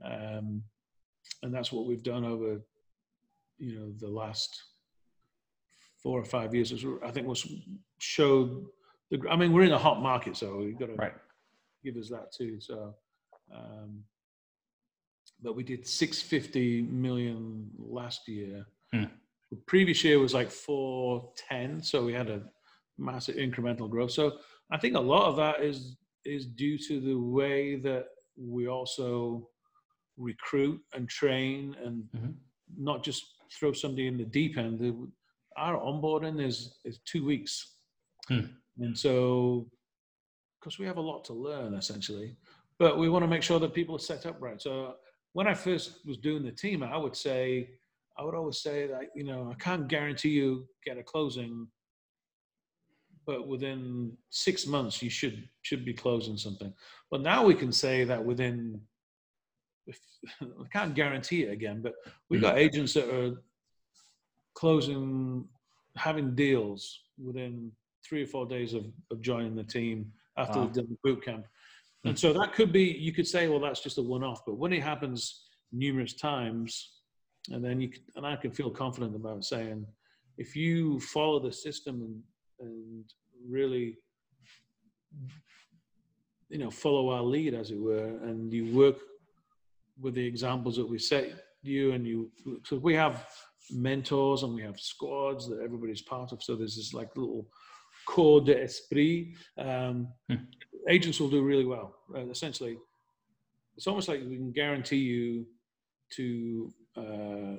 [0.04, 0.62] um,
[1.42, 2.60] and that's what we've done over
[3.58, 4.62] you know the last
[6.02, 6.72] four or five years.
[7.02, 7.46] I think was
[7.98, 8.66] showed
[9.16, 11.12] the, I mean, we're in a hot market, so we've got to right.
[11.84, 12.60] give us that too.
[12.60, 12.94] So,
[13.54, 14.02] um,
[15.42, 18.66] but we did 650 million last year.
[18.92, 19.04] Hmm.
[19.50, 22.42] The previous year was like 410, so we had a
[22.98, 24.10] massive incremental growth.
[24.10, 24.38] So
[24.70, 29.46] I think a lot of that is is due to the way that we also
[30.16, 32.30] recruit and train and mm-hmm.
[32.78, 33.22] not just
[33.52, 34.80] throw somebody in the deep end.
[35.56, 37.74] Our onboarding is is two weeks.
[38.28, 38.46] Hmm.
[38.78, 39.66] And so,
[40.60, 42.36] because we have a lot to learn essentially,
[42.78, 44.60] but we want to make sure that people are set up right.
[44.60, 44.94] So
[45.32, 47.70] when I first was doing the team, I would say,
[48.18, 51.68] I would always say that, you know, I can't guarantee you get a closing,
[53.26, 56.72] but within six months you should should be closing something.
[57.10, 58.80] But now we can say that within
[59.86, 59.98] if,
[60.40, 61.94] I can't guarantee it again, but
[62.30, 63.34] we've got agents that are
[64.54, 65.44] closing,
[65.96, 67.72] having deals within
[68.06, 70.64] three or four days of, of joining the team after wow.
[70.64, 71.46] they've done the boot camp.
[72.02, 72.10] Hmm.
[72.10, 74.42] And so that could be, you could say, well, that's just a one off.
[74.46, 77.00] But when it happens numerous times,
[77.50, 79.86] and then you can, and I can feel confident about saying,
[80.38, 83.04] if you follow the system and, and
[83.48, 83.98] really,
[86.48, 88.96] you know, follow our lead, as it were, and you work
[90.00, 92.30] with the examples that we set you and you,
[92.64, 93.26] so we have
[93.70, 96.42] mentors and we have squads that everybody's part of.
[96.42, 97.46] So there's this like little
[98.06, 100.36] core d'esprit, um, hmm.
[100.88, 101.94] agents will do really well.
[102.14, 102.78] Uh, essentially,
[103.76, 105.46] it's almost like we can guarantee you
[106.10, 107.56] to uh,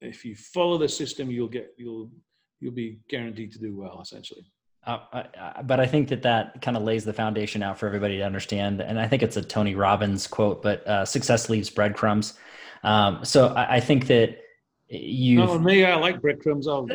[0.00, 2.10] if you follow the system, you'll get you'll
[2.60, 4.00] you'll be guaranteed to do well.
[4.00, 4.44] Essentially.
[4.86, 8.18] Uh, I, but I think that that kind of lays the foundation out for everybody
[8.18, 8.82] to understand.
[8.82, 12.34] And I think it's a Tony Robbins quote, but uh, success leaves breadcrumbs.
[12.82, 14.43] Um, so I, I, think that
[14.88, 16.68] you no me i like breadcrumbs.
[16.68, 16.88] I'll,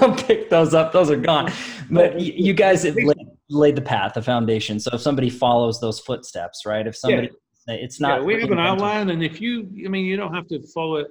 [0.00, 0.92] I'll pick those up.
[0.92, 1.52] Those are gone.
[1.90, 4.78] But you guys have laid, laid, the path the foundation.
[4.78, 6.86] So if somebody follows those footsteps right?
[6.86, 7.30] If somebody
[7.66, 7.74] yeah.
[7.74, 10.48] it's not yeah, we have an outline and if you i mean you don't have
[10.48, 11.08] to follow it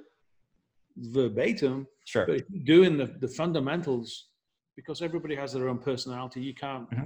[0.96, 2.26] verbatim sure.
[2.26, 4.26] but doing the, the fundamentals
[4.76, 7.04] because everybody has their own personality you can't mm-hmm.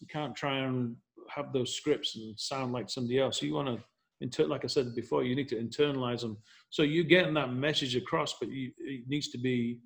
[0.00, 0.96] you can't try and
[1.28, 3.42] have those scripts and sound like somebody else.
[3.42, 3.84] You want to,
[4.20, 6.38] inter- like I said before, you need to internalize them.
[6.70, 9.80] So you're getting that message across, but you, it needs to be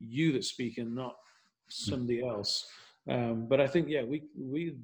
[0.00, 1.16] you that's speaking, not
[1.68, 2.66] somebody else.
[3.08, 4.76] Um, but I think, yeah, we we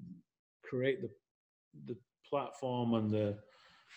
[0.64, 1.10] create the
[1.86, 1.96] the
[2.28, 3.36] platform and the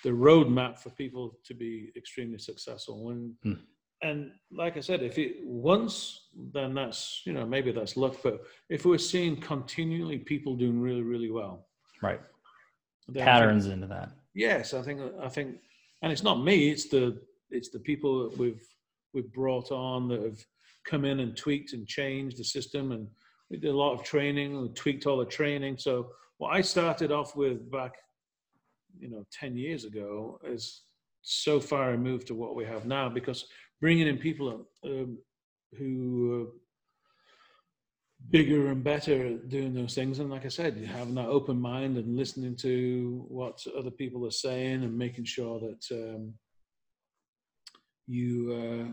[0.03, 3.03] the roadmap for people to be extremely successful.
[3.03, 3.53] When Hmm.
[4.01, 8.15] and like I said, if it once, then that's you know maybe that's luck.
[8.23, 11.67] But if we're seeing continually people doing really really well,
[12.01, 12.19] Right.
[13.07, 14.09] then I think- Patterns into that.
[14.35, 15.55] Yes, I think I think,
[16.01, 16.69] and it's not me.
[16.69, 17.19] It's the
[17.49, 18.61] it's the people that we've
[19.13, 20.45] we've brought on that have
[20.85, 23.07] come in and tweaked and changed the system, and
[23.49, 24.61] we did a lot of training.
[24.61, 25.77] We tweaked all the training.
[25.77, 27.93] So what I started off with back,
[28.99, 30.81] you know, ten years ago is
[31.21, 33.47] so far removed to what we have now because
[33.79, 35.17] bringing in people um,
[35.77, 36.47] who are
[38.29, 40.19] bigger and better at doing those things.
[40.19, 44.31] And like I said, having that open mind and listening to what other people are
[44.31, 46.33] saying and making sure that um,
[48.07, 48.91] you uh,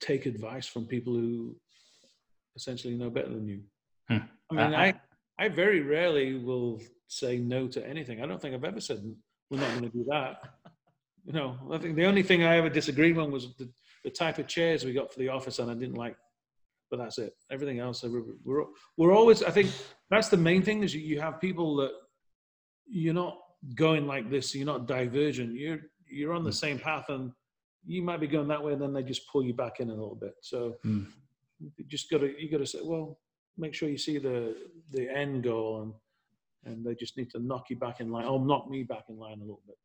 [0.00, 1.56] take advice from people who
[2.56, 3.60] essentially know better than you.
[4.08, 4.18] Hmm.
[4.50, 4.94] I mean, I- I,
[5.38, 8.22] I very rarely will say no to anything.
[8.22, 8.98] I don't think I've ever said
[9.50, 10.42] we're not going to do that.
[11.24, 13.68] You know, I think the only thing I ever disagreed on was the,
[14.04, 16.16] the type of chairs we got for the office, and I didn't like.
[16.90, 17.34] But that's it.
[17.50, 18.64] Everything else, we're we're,
[18.96, 19.42] we're always.
[19.42, 19.70] I think
[20.10, 21.92] that's the main thing is you, have people that
[22.86, 23.38] you're not
[23.74, 24.54] going like this.
[24.54, 25.54] You're not divergent.
[25.54, 27.32] You're you're on the same path, and
[27.86, 29.94] you might be going that way, and then they just pull you back in a
[29.94, 30.34] little bit.
[30.42, 31.04] So Hmm.
[31.60, 33.18] you just got to you got to say, well,
[33.58, 34.56] make sure you see the
[34.92, 35.92] the end goal, and
[36.64, 39.18] and they just need to knock you back in line, or knock me back in
[39.18, 39.76] line a little bit.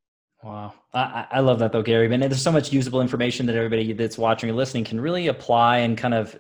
[0.44, 0.74] Wow.
[0.94, 2.14] I, I love that though, Gary.
[2.14, 5.78] And there's so much usable information that everybody that's watching or listening can really apply
[5.78, 6.38] and kind of,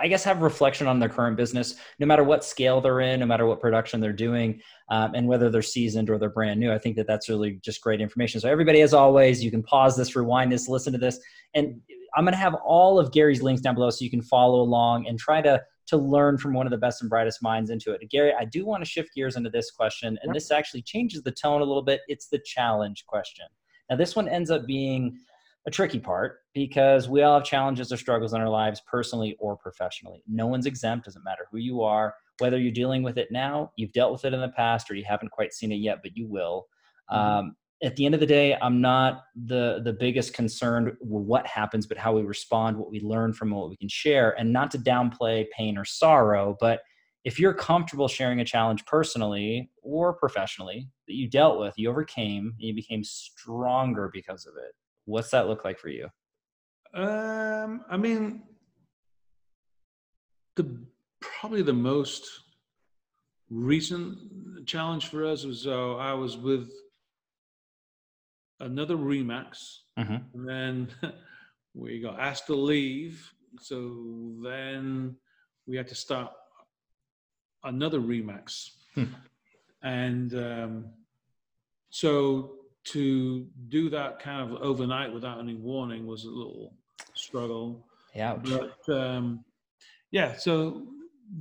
[0.00, 3.26] I guess, have reflection on their current business, no matter what scale they're in, no
[3.26, 6.72] matter what production they're doing, um, and whether they're seasoned or they're brand new.
[6.72, 8.40] I think that that's really just great information.
[8.40, 11.18] So, everybody, as always, you can pause this, rewind this, listen to this.
[11.54, 11.80] And
[12.16, 15.08] I'm going to have all of Gary's links down below so you can follow along
[15.08, 18.00] and try to to learn from one of the best and brightest minds into it.
[18.10, 21.30] Gary, I do want to shift gears into this question, and this actually changes the
[21.30, 22.00] tone a little bit.
[22.08, 23.46] It's the challenge question.
[23.90, 25.18] Now, this one ends up being
[25.66, 29.56] a tricky part because we all have challenges or struggles in our lives, personally or
[29.56, 30.22] professionally.
[30.28, 33.92] No one's exempt, doesn't matter who you are, whether you're dealing with it now, you've
[33.92, 36.26] dealt with it in the past, or you haven't quite seen it yet, but you
[36.26, 36.66] will.
[37.10, 37.16] Mhm.
[37.16, 41.46] Um, at the end of the day, I'm not the the biggest concerned with what
[41.46, 44.70] happens, but how we respond, what we learn from what we can share, and not
[44.72, 46.56] to downplay pain or sorrow.
[46.60, 46.80] But
[47.24, 52.54] if you're comfortable sharing a challenge personally or professionally that you dealt with, you overcame,
[52.58, 54.72] and you became stronger because of it,
[55.06, 56.08] what's that look like for you?
[56.94, 58.42] Um, I mean,
[60.56, 60.86] the
[61.20, 62.28] probably the most
[63.50, 64.18] recent
[64.66, 66.70] challenge for us was uh, I was with
[68.64, 70.24] another Remax, Mhm.
[70.34, 70.88] and then
[71.74, 73.32] we got asked to leave.
[73.60, 75.16] So then
[75.66, 76.32] we had to start
[77.62, 79.04] another Remax, Hmm.
[79.82, 80.92] and um,
[81.90, 86.74] so to do that kind of overnight without any warning was a little
[87.14, 87.86] struggle.
[88.14, 88.36] Yeah.
[88.36, 89.44] But um,
[90.10, 90.86] yeah, so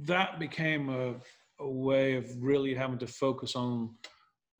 [0.04, 1.16] that became a,
[1.60, 3.96] a way of really having to focus on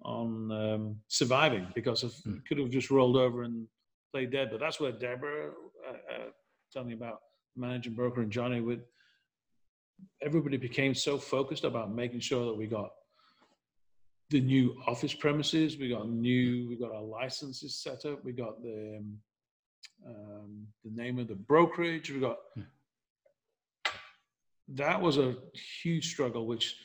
[0.04, 2.38] on um, surviving because of Hmm.
[2.48, 3.68] could have just rolled over and
[4.12, 4.50] played dead.
[4.52, 5.52] But that's where Deborah
[5.88, 6.30] uh, uh,
[6.72, 7.22] tell me about
[7.56, 8.82] managing broker and Johnny with
[10.22, 12.92] everybody became so focused about making sure that we got
[14.30, 18.62] the new office premises, we got new, we got our licenses set up, we got
[18.64, 19.18] the um,
[20.06, 22.38] um, the name of the brokerage, we got.
[24.70, 25.36] That was a
[25.84, 26.78] huge struggle, which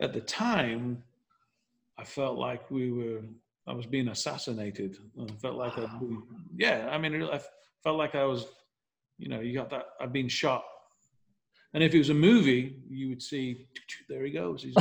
[0.00, 1.02] at the time
[1.98, 3.20] I felt like we were,
[3.66, 4.98] I was being assassinated.
[5.20, 6.22] I felt like I'd been,
[6.56, 7.40] yeah, I mean, I
[7.82, 8.46] felt like I was,
[9.18, 10.64] you know, you got that, I've been shot.
[11.74, 13.66] And if it was a movie, you would see,
[14.08, 14.62] there he goes.
[14.62, 14.74] He's.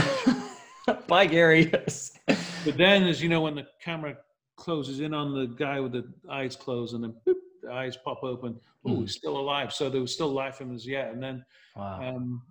[1.07, 1.65] Bye, Gary.
[1.65, 4.17] But then, as you know, when the camera
[4.55, 8.23] closes in on the guy with the eyes closed, and then boop, the eyes pop
[8.23, 9.01] open, oh, Hmm.
[9.01, 9.73] he's still alive.
[9.73, 11.11] So there was still life in us yet.
[11.11, 11.45] And then,
[11.75, 12.01] wow.
[12.01, 12.41] um,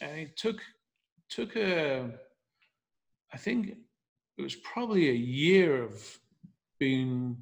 [0.00, 0.60] and it took
[1.28, 2.10] took a,
[3.32, 3.76] I think
[4.38, 6.18] it was probably a year of
[6.78, 7.36] being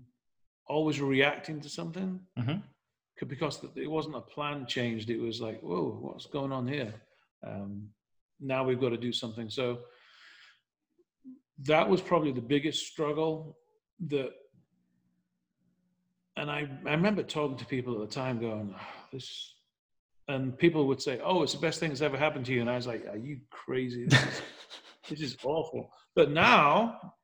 [0.66, 2.62] always reacting to something Mhm.
[3.28, 5.10] because it wasn't a plan changed.
[5.10, 6.94] It was like, whoa, what's going on here?
[7.42, 7.90] Um,
[8.40, 9.48] now we've got to do something.
[9.50, 9.84] So
[11.60, 13.58] that was probably the biggest struggle
[14.08, 14.32] that
[16.36, 19.54] and I, I remember talking to people at the time going "Ah, this
[20.26, 22.68] and people would say oh it's the best thing that's ever happened to you and
[22.68, 24.08] i was like are you crazy
[25.08, 25.90] this is, awful.
[26.14, 27.14] But now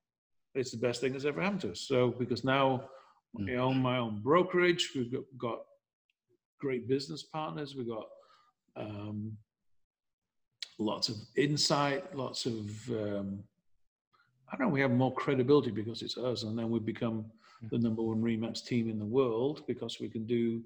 [0.54, 1.80] it's the best thing that's ever happened to us.
[1.80, 2.88] So because now
[3.48, 5.58] I own my own brokerage, we've got, got
[6.60, 8.06] great business partners, we've got
[8.76, 9.36] um,
[10.78, 13.44] lots of insight, lots of um,
[14.52, 14.72] I don't know.
[14.72, 17.24] We have more credibility because it's us, and then we become
[17.70, 20.62] the number one Remax team in the world because we can do.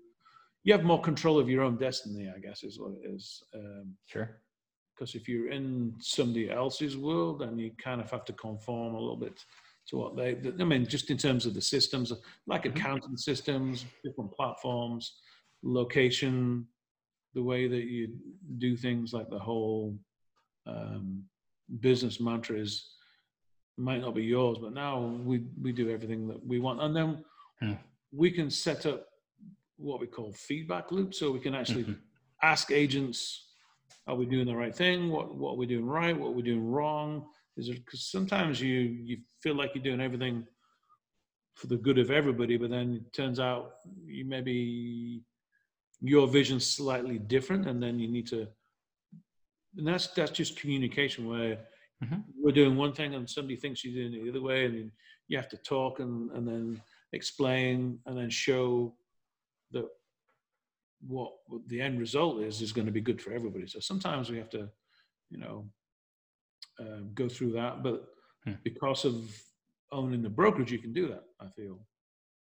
[0.62, 3.42] You have more control of your own destiny, I guess, is what it is.
[3.54, 4.40] Um, Sure.
[4.94, 9.00] Because if you're in somebody else's world, then you kind of have to conform a
[9.00, 9.44] little bit
[9.88, 10.36] to what they.
[10.60, 12.12] I mean, just in terms of the systems,
[12.46, 12.76] like Mhm.
[12.76, 15.18] accounting systems, different platforms,
[15.62, 16.66] location,
[17.34, 18.16] the way that you
[18.58, 19.98] do things, like the whole
[20.66, 21.24] um,
[21.80, 22.90] business mantra is
[23.76, 27.24] might not be yours, but now we we do everything that we want, and then
[27.60, 27.72] Hmm.
[28.12, 29.06] we can set up
[29.76, 31.98] what we call feedback loops, so we can actually Mhm.
[32.42, 33.53] ask agents,
[34.06, 35.10] are we doing the right thing?
[35.10, 36.18] What what are we doing right?
[36.18, 37.26] What are we doing wrong?
[37.56, 40.46] Is it because sometimes you you feel like you're doing everything
[41.54, 43.74] for the good of everybody, but then it turns out
[44.04, 45.22] you maybe
[46.00, 48.46] your vision's slightly different, and then you need to.
[49.76, 51.66] And that's that's just communication where
[52.02, 52.24] Mhm.
[52.36, 54.90] we're doing one thing and somebody thinks you're doing it the other way, and
[55.28, 56.82] you have to talk and and then
[57.12, 58.94] explain and then show
[59.70, 59.88] that
[61.06, 63.66] what what the end result is is going to be good for everybody.
[63.66, 64.68] So sometimes we have to,
[65.30, 65.68] you know,
[66.80, 67.82] um, go through that.
[67.82, 68.06] But
[68.44, 68.52] Hmm.
[68.62, 69.14] because of
[69.90, 71.24] owning the brokerage, you can do that.
[71.40, 71.78] I feel.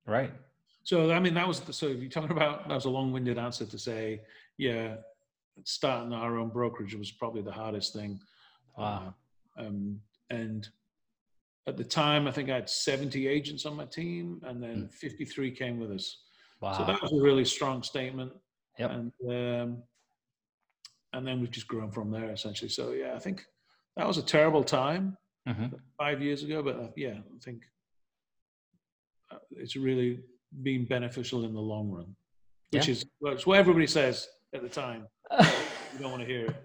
[0.06, 0.32] Right.
[0.84, 3.36] So I mean, that was the, so if you're talking about that was a long-winded
[3.36, 4.20] answer to say,
[4.58, 4.96] yeah,
[5.64, 8.20] starting our own brokerage was probably the hardest thing.
[8.76, 9.14] Wow.
[9.56, 10.00] Uh, um,
[10.30, 10.68] and
[11.66, 14.86] at the time, I think I had 70 agents on my team, and then Hmm.
[14.86, 16.22] 53 came with us.
[16.60, 16.72] Wow.
[16.78, 18.32] So that was a really strong statement.
[18.78, 18.90] Yep.
[18.90, 19.82] And um,
[21.12, 22.68] and then we've just grown from there essentially.
[22.68, 23.44] So yeah, I think
[23.96, 25.16] that was a terrible time
[25.48, 25.72] Mhm.
[25.96, 27.62] five years ago, but uh, yeah, I think
[29.30, 30.20] uh, it's really
[30.62, 32.14] been beneficial in the long run,
[32.70, 32.92] which Yeah.
[32.92, 35.06] is well, it's what everybody says at the time.
[35.94, 36.56] You don't want to hear it.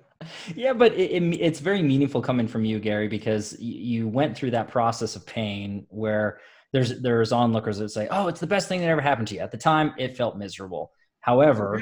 [0.53, 4.51] yeah, but it, it, it's very meaningful coming from you, Gary, because you went through
[4.51, 6.39] that process of pain where
[6.73, 9.39] there's there's onlookers that say, "Oh, it's the best thing that ever happened to you."
[9.39, 10.91] At the time, it felt miserable.
[11.23, 11.81] However,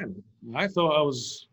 [0.55, 1.47] I thought I was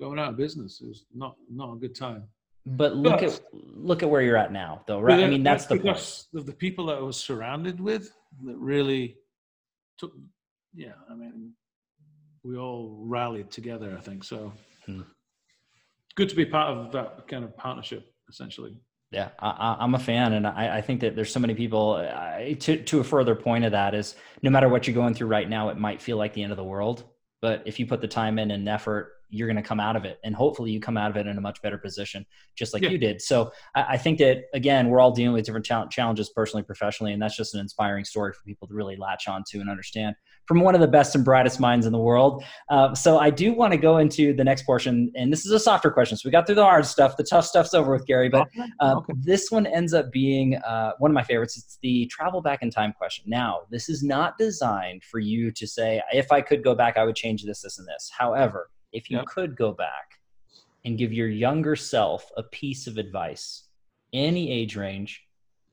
[0.00, 0.80] going out of business.
[0.80, 2.24] It was not not a good time.
[2.64, 5.24] but look But- at look at where you're at now, though, right?
[5.24, 5.82] I mean, that's the point.
[5.84, 8.12] because of the people that I was surrounded with
[8.44, 9.16] that really
[9.98, 10.12] took.
[10.74, 11.54] Yeah, I mean,
[12.44, 13.96] we all rallied together.
[13.98, 14.52] I think so.
[14.86, 15.02] Hmm.
[16.14, 18.78] Good to be part of that kind of partnership, essentially.
[19.10, 21.94] Yeah, I, I'm a fan, and I, I think that there's so many people.
[21.94, 25.28] I, to to a further point of that is, no matter what you're going through
[25.28, 27.04] right now, it might feel like the end of the world.
[27.40, 30.04] But if you put the time in and effort, you're going to come out of
[30.04, 32.82] it, and hopefully, you come out of it in a much better position, just like
[32.82, 32.90] Yeah.
[32.90, 33.22] you did.
[33.22, 37.14] So I, I think that again, we're all dealing with different chal- challenges, personally, professionally,
[37.14, 40.16] and that's just an inspiring story for people to really latch onto and understand
[40.48, 42.42] from one of the best and brightest minds in the world.
[42.70, 45.60] Uh, so I do want to go into the next portion, and this is a
[45.60, 46.16] softer question.
[46.16, 48.48] So we got through the hard stuff, the tough stuff's over with, Gary, but.
[48.80, 49.12] Uh, Okay.
[49.20, 51.56] This one ends up being uh, one of my favorites.
[51.58, 53.24] It's the travel back in time question.
[53.28, 57.04] Now, this is not designed for you to say, if I could go back, I
[57.04, 58.10] would change this, this, and this.
[58.16, 59.26] However, if you Yep.
[59.26, 60.18] could go back
[60.86, 63.64] and give your younger self a piece of advice,
[64.14, 65.22] any age range,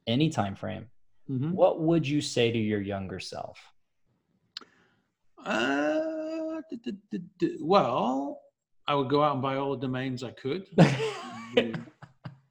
[0.05, 0.88] any time frame,
[1.30, 1.51] Mhm.
[1.53, 3.57] what would you say to your younger self?
[5.46, 8.41] Uh, d- d- d- well,
[8.88, 10.66] I would go out and buy all the domains I could,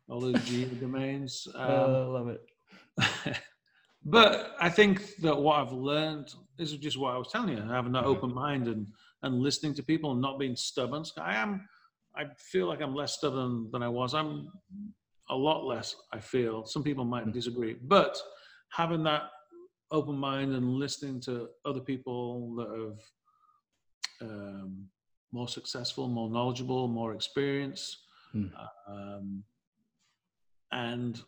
[0.08, 1.46] all the geo domains.
[1.54, 2.42] Um, Uh, love it.
[4.04, 7.92] but I think that what I've learned is just what I was telling you, having
[7.92, 8.08] that Mhm.
[8.16, 8.86] open mind and
[9.22, 11.02] and listening to people and not being stubborn.
[11.18, 11.66] I am.
[12.14, 14.14] I feel like I'm less stubborn than I was.
[14.14, 14.52] I'm
[15.30, 15.96] a lot less.
[16.12, 17.32] I feel some people might Mhm.
[17.32, 18.16] disagree, but
[18.70, 19.30] having that
[19.94, 22.68] open mind and listening to other people that
[24.20, 24.86] have um,
[25.32, 27.82] more successful, more knowledgeable, more experience,
[28.32, 28.46] Hmm.
[28.88, 29.44] um,
[30.72, 31.22] and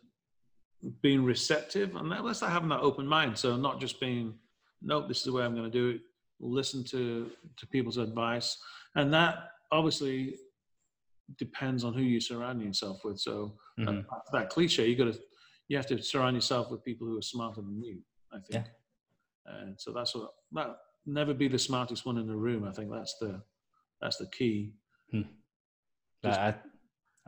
[1.02, 3.38] being receptive and that, that's like having that open mind.
[3.38, 4.34] So not just being,
[4.82, 6.00] nope, this is the way I'm going to do it.
[6.40, 8.58] Listen to to people's advice,
[8.96, 9.34] and that
[9.72, 10.36] obviously
[11.38, 13.18] depends on who you surround yourself with.
[13.20, 14.06] So that- Mhm.
[14.32, 15.18] that, cliche, you got to
[15.68, 18.02] you have to surround yourself with people who are smarter than you.
[18.36, 18.66] I think,
[19.46, 20.76] and so that's what that
[21.06, 22.64] never be the smartest one in the room.
[22.64, 23.42] I think that's the
[24.00, 24.74] that's the key.
[25.10, 25.22] Hmm.
[26.24, 26.54] Just- I,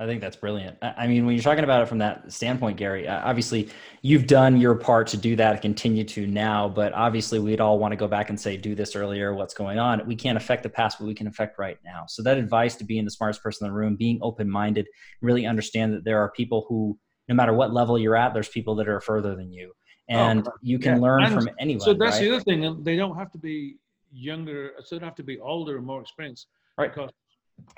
[0.01, 0.79] I think that's brilliant.
[0.81, 3.69] I I mean, when you're talking about it from that standpoint, Gary, obviously
[4.03, 7.91] you've done your part to do that, continue to now, but obviously we'd all want
[7.91, 10.07] to go back and say, do this earlier, what's going on.
[10.07, 12.05] We can't affect the past, but we can affect right now.
[12.07, 14.87] So that advice to being the smartest person in the room, being open-minded,
[15.21, 16.97] really understand that there are people who
[17.29, 19.73] no matter what level you're at, there's people that are further than you,
[20.09, 20.59] and correct.
[20.63, 21.03] you can Yeah.
[21.03, 21.81] learn And from anyone.
[21.81, 22.23] So that's right?
[22.29, 22.83] the other thing.
[22.83, 23.77] They don't have to be
[24.13, 24.73] younger.
[24.85, 26.49] So they don't have to be older and more experienced.
[26.77, 26.93] Right.
[26.95, 27.11] Because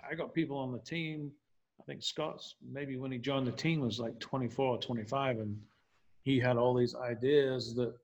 [0.09, 1.33] I got people on the team.
[1.81, 5.59] I think Scott's maybe when he joined the team was like 24 or 25, and
[6.23, 7.95] he had all these ideas that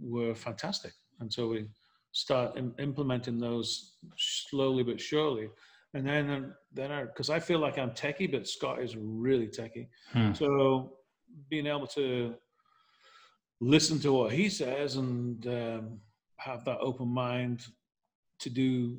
[0.00, 0.92] were fantastic.
[1.20, 1.66] And so we
[2.12, 5.50] start im- implementing those slowly but surely.
[5.94, 9.46] And then, um, then I, because I feel like I'm techie, but Scott is really
[9.46, 9.88] techie.
[10.12, 10.32] Hmm.
[10.32, 10.94] So
[11.50, 12.34] being able to
[13.62, 16.00] listen to what he says and um,
[16.38, 17.64] have that open mind
[18.40, 18.98] to do,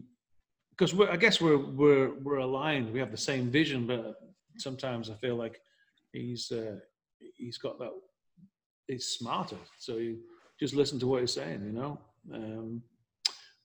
[0.72, 2.92] because I guess we're we're we're aligned.
[2.94, 4.16] We have the same vision, but
[4.58, 5.60] sometimes I feel like
[6.14, 6.78] he's uh,
[7.38, 7.92] he's got that.
[8.88, 10.20] He's smarter, so you
[10.60, 11.62] just listen to what he's saying.
[11.66, 12.00] You know.
[12.34, 12.82] Um,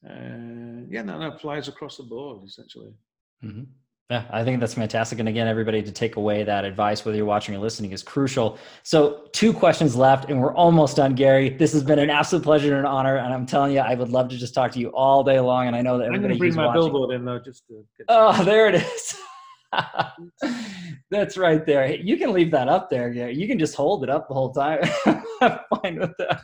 [0.04, 2.92] uh, yeah, that applies across the board essentially.
[3.40, 3.64] hmm
[4.10, 5.18] Yeah, I think that's fantastic.
[5.18, 8.56] And again, everybody to take away that advice, whether you're watching or listening, is crucial.
[8.82, 11.50] So, two questions left, and we're almost done, Gary.
[11.50, 13.16] This has been an absolute pleasure and an honor.
[13.16, 15.66] And I'm telling you, I would love to just talk to you all day long.
[15.66, 16.84] And I know that I'm going to bring my watching.
[16.84, 19.20] billboard in though, just to get Oh, there it is.
[21.10, 21.94] That's right there.
[21.94, 23.34] You can leave that up there, Gary.
[23.34, 24.80] You can just hold it up the whole time.
[25.40, 26.40] I'm fine with that.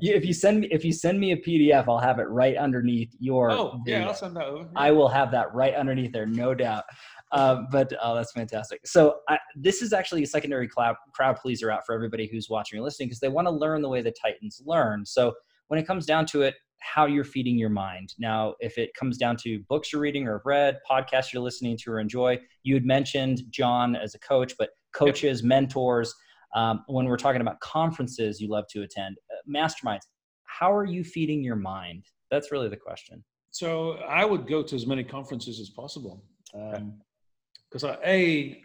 [0.00, 2.56] You- If you send me if you send me a PDF, I'll have it right
[2.56, 3.50] underneath your.
[3.50, 4.06] Oh, yeah.
[4.06, 4.68] I'll send that over.
[4.76, 6.84] I will have that right underneath there, no doubt.
[7.32, 8.86] Uh, but oh, that's fantastic.
[8.86, 12.78] So I, this is actually a secondary crowd, crowd pleaser out for everybody who's watching
[12.78, 15.04] or listening because they want to learn the way the Titans learn.
[15.04, 15.34] So
[15.68, 18.14] when it comes down to it, how you're feeding your mind.
[18.18, 21.76] Now, if it comes down to books you're reading or have read, podcasts you're listening
[21.82, 26.14] to or enjoy, you had mentioned John as a coach, but coaches, mentors.
[26.54, 30.02] Um, when we're talking about conferences you love to attend, uh, masterminds,
[30.44, 32.04] how are you feeding your mind?
[32.30, 33.24] That's really the question.
[33.50, 36.24] So I would go to as many conferences as possible.
[36.52, 38.62] Because I, A,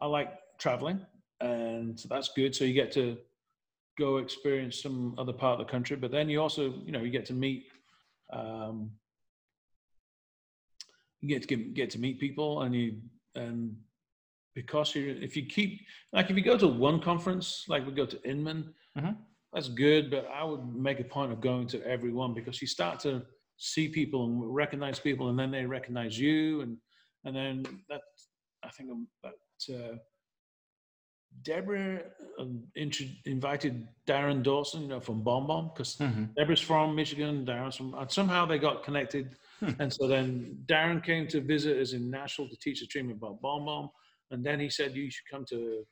[0.00, 1.04] I like traveling,
[1.40, 2.54] and so that's good.
[2.54, 3.18] So you get to
[3.98, 7.10] go experience some other part of the country, but then you also, you know, you
[7.10, 7.66] get to meet,
[8.32, 8.90] um,
[11.20, 12.96] you get to get, get to meet people, and you
[13.34, 13.76] and
[14.54, 15.80] because you, if you keep
[16.12, 19.16] like if you go to one conference, like we go to Inman, Mhm.
[19.52, 20.10] that's good.
[20.10, 23.24] But I would make a point of going to every one because you start to
[23.56, 26.76] see people and recognize people, and then they recognize you, and
[27.24, 28.02] and then that
[28.64, 29.96] I think um, that uh,
[31.42, 32.02] Deborah
[32.38, 35.94] um, intro- invited Darren Dawson, you know, from BombBomb, because
[36.36, 39.36] Deborah's from Michigan, Darren's from, and somehow they got connected.
[39.60, 39.70] Hmm.
[39.78, 43.40] And so then Darren came to visit us in Nashville to teach a treatment about
[43.40, 43.88] BombBomb.
[44.32, 45.84] And then he said, you should come to,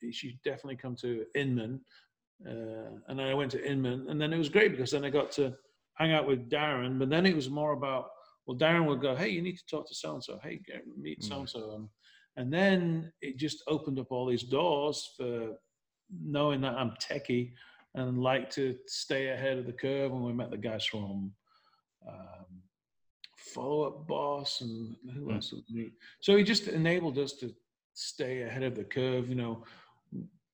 [0.00, 1.80] you should definitely come to Inman.
[2.46, 4.06] Uh, and then I went to Inman.
[4.08, 5.54] And then it was great because then I got to
[5.94, 6.98] hang out with Darren.
[6.98, 8.10] But then it was more about,
[8.46, 10.38] well, Darren would go, hey, you need to talk to so-and-so.
[10.42, 10.60] Hey,
[10.96, 11.74] meet so-and-so.
[11.74, 11.88] And,
[12.36, 15.56] and then it just opened up all these doors for
[16.22, 17.52] knowing that I'm techie
[17.94, 20.12] and like to stay ahead of the curve.
[20.12, 21.32] And we met the guys from
[22.06, 22.46] um,
[23.48, 25.34] Follow Up Boss and who Hmm.
[25.36, 25.52] else?
[25.74, 25.92] we?
[26.20, 27.54] So he just enabled us to
[27.94, 29.28] stay ahead of the curve.
[29.28, 29.64] You know,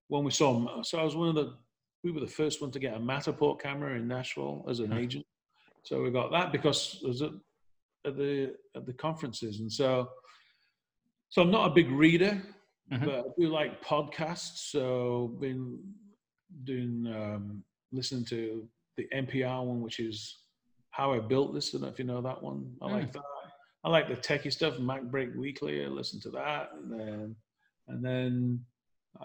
[0.09, 1.57] when we saw, so I was one of the,
[2.03, 4.99] we were the first one to get a Matterport camera in Nashville as an Hmm.
[4.99, 5.27] agent.
[5.85, 7.33] So we got that because it was at,
[8.07, 10.09] at the at the conferences, and so
[11.29, 12.41] so I'm not a big reader,
[12.93, 13.05] Mhm.
[13.05, 14.71] but I do like podcasts.
[14.71, 15.79] So been
[16.65, 20.44] doing um, listening to the NPR one, which is
[20.95, 21.71] How I Built This.
[21.71, 22.73] I don't know if you know that one.
[22.81, 23.23] I like that.
[23.83, 24.77] I like the techie stuff.
[24.77, 25.85] MacBreak Weekly.
[25.85, 27.37] I listen to that, and then
[27.89, 28.65] and then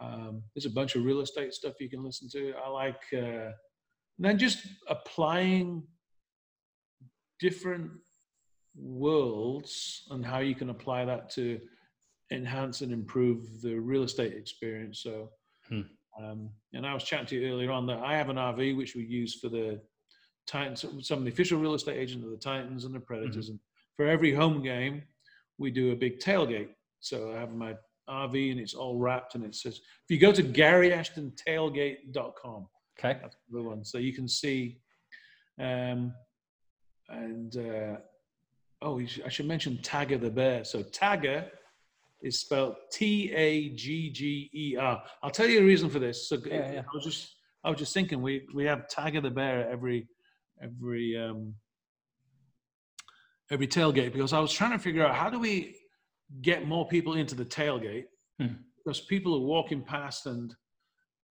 [0.01, 2.53] um, there's a bunch of real estate stuff you can listen to.
[2.65, 3.51] I like uh,
[4.17, 5.83] and then just applying
[7.39, 7.91] different
[8.75, 11.59] worlds and how you can apply that to
[12.31, 15.03] enhance and improve the real estate experience.
[15.03, 15.29] So,
[15.67, 15.81] Hmm.
[16.19, 18.95] um, and I was chatting to you earlier on that I have an RV which
[18.95, 19.79] we use for the
[20.49, 23.49] Titans, some of the official real estate agents of the Titans and the Predators.
[23.49, 23.59] And
[23.95, 25.03] for every home game,
[25.57, 26.69] we do a big tailgate.
[27.01, 27.75] So I have my
[28.09, 33.17] RV and it's all wrapped and it says, if you go to GaryAshtonTailgate.com, Okay.
[33.21, 33.83] that's the one.
[33.85, 34.79] So you can see,
[35.59, 36.13] um,
[37.07, 37.95] and uh,
[38.81, 40.65] oh, I should mention Tagger the bear.
[40.65, 41.45] So Tagger
[42.21, 45.01] is spelled T A G G E R.
[45.23, 46.27] I'll tell you a reason for this.
[46.27, 46.81] So Yeah, yeah.
[46.81, 50.09] I was just I was just thinking we we have Tagger the bear at every
[50.61, 51.53] every um,
[53.51, 55.75] every tailgate because I was trying to figure out how do we
[56.41, 58.05] get more people into the tailgate
[58.39, 58.53] Hmm.
[58.77, 60.55] because people are walking past and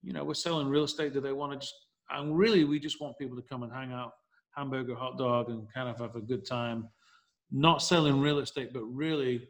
[0.01, 1.73] you know we're selling real estate do they want to just
[2.09, 4.11] and really we just want people to come and hang out
[4.57, 6.89] hamburger hot dog and kind of have a good time
[7.49, 9.47] not selling real estate but really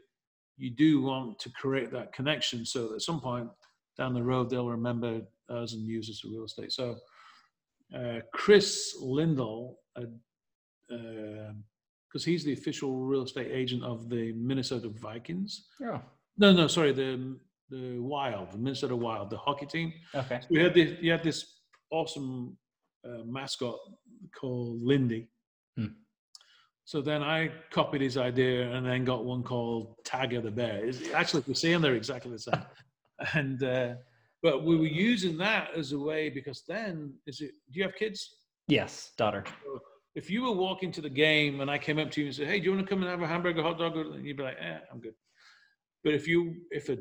[0.57, 3.49] you do want to create that connection so that at some point
[3.97, 6.71] down the road they'll remember us and use us for real estate.
[6.71, 6.97] So
[7.95, 10.11] uh, Chris Lindahl, because
[10.91, 11.53] uh,
[12.09, 15.67] because he's the official real estate agent of the Minnesota Vikings.
[15.83, 16.01] Oh,
[16.37, 17.37] No, no, sorry, the
[17.69, 19.93] the Wild, the Minnesota Wild, the hockey team.
[20.15, 20.39] okay.
[20.49, 21.59] We had this, you had this
[21.91, 22.57] awesome
[23.05, 23.77] uh, mascot
[24.39, 25.27] called Lindy.
[25.75, 25.87] Hmm.
[26.85, 30.85] So then I copied his idea and then got one called Tagger the Bear.
[30.85, 32.61] It's, actually, if you see them, they're exactly the same.
[33.33, 33.95] and uh,
[34.43, 37.51] but we were using that as a way because then is it?
[37.71, 38.35] Do you have kids?
[38.67, 39.43] Yes, daughter.
[40.15, 42.47] If you were walking to the game and I came up to you and said,
[42.47, 44.43] "Hey, do you want to come and have a hamburger, hot dog?" and You'd be
[44.43, 45.13] like, "Eh, I'm good."
[46.03, 46.97] But if you if a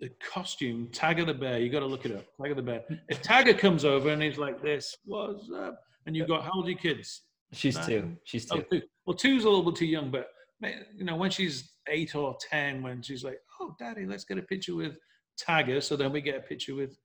[0.00, 2.24] the costume, Tagger the Bear, you got to look it up.
[2.38, 2.82] Tagger the Bear.
[3.08, 5.80] If Tagger comes over and he's like this, what's up?
[6.04, 7.22] And you've got how old are your kids?
[7.52, 7.86] She's Nine.
[7.86, 8.16] two.
[8.24, 8.80] She's Oh, two.
[8.80, 8.82] two.
[9.06, 10.28] Well, two's a little bit too young, but
[10.94, 14.42] you know, when she's eight or ten, when she's like, "Oh, Daddy, let's get a
[14.42, 14.96] picture with
[15.38, 16.96] Tagger," so then we get a picture with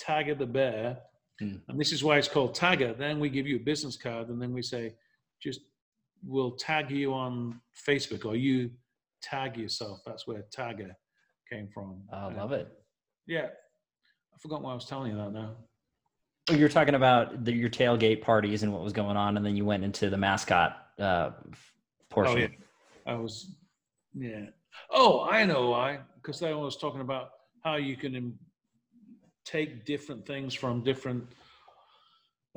[0.00, 0.98] Tagger the Bear,
[1.40, 1.56] Hmm.
[1.68, 2.96] and this is why it's called Tagger.
[2.96, 4.94] Then we give you a business card, and then we say,
[5.42, 5.60] "Just
[6.24, 8.70] we'll tag you on Facebook, or you
[9.22, 10.94] tag yourself." That's where Tagger
[11.50, 12.02] came from.
[12.12, 12.68] I Uh, love it.
[13.26, 13.48] Yeah,
[14.34, 15.56] I forgot why I was telling you that now.
[16.48, 19.56] Oh, You're talking about the, your tailgate parties and what was going on, and then
[19.56, 21.30] you went into the mascot uh,
[22.08, 22.36] portion.
[22.36, 23.56] Oh yeah, I was.
[24.14, 24.46] Yeah.
[24.90, 26.00] Oh, I know why.
[26.16, 27.30] Because I was talking about
[27.66, 28.38] how you can im-
[29.44, 31.24] take different things from different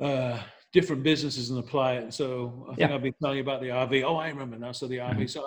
[0.00, 0.38] uh,
[0.72, 2.02] different businesses and apply it.
[2.04, 2.94] And So I think Yeah.
[2.94, 3.94] I've been telling you about the RV.
[4.04, 4.72] Oh, I remember now.
[4.72, 5.22] So the RV.
[5.24, 5.30] Mhm.
[5.36, 5.42] So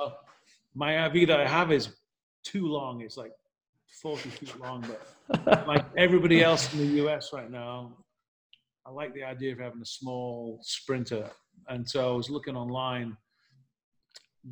[0.76, 1.86] my RV that I have is
[2.52, 3.02] too long.
[3.06, 3.34] It's like
[4.04, 5.02] forty feet long, but
[5.72, 7.74] like everybody else in the US right now,
[8.86, 11.26] I like the idea of having a small sprinter.
[11.72, 13.10] And so I was looking online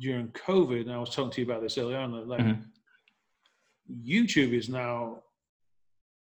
[0.04, 2.10] during COVID, and I was talking to you about this earlier on.
[2.34, 2.71] Like Mhm.
[4.04, 5.22] YouTube is now,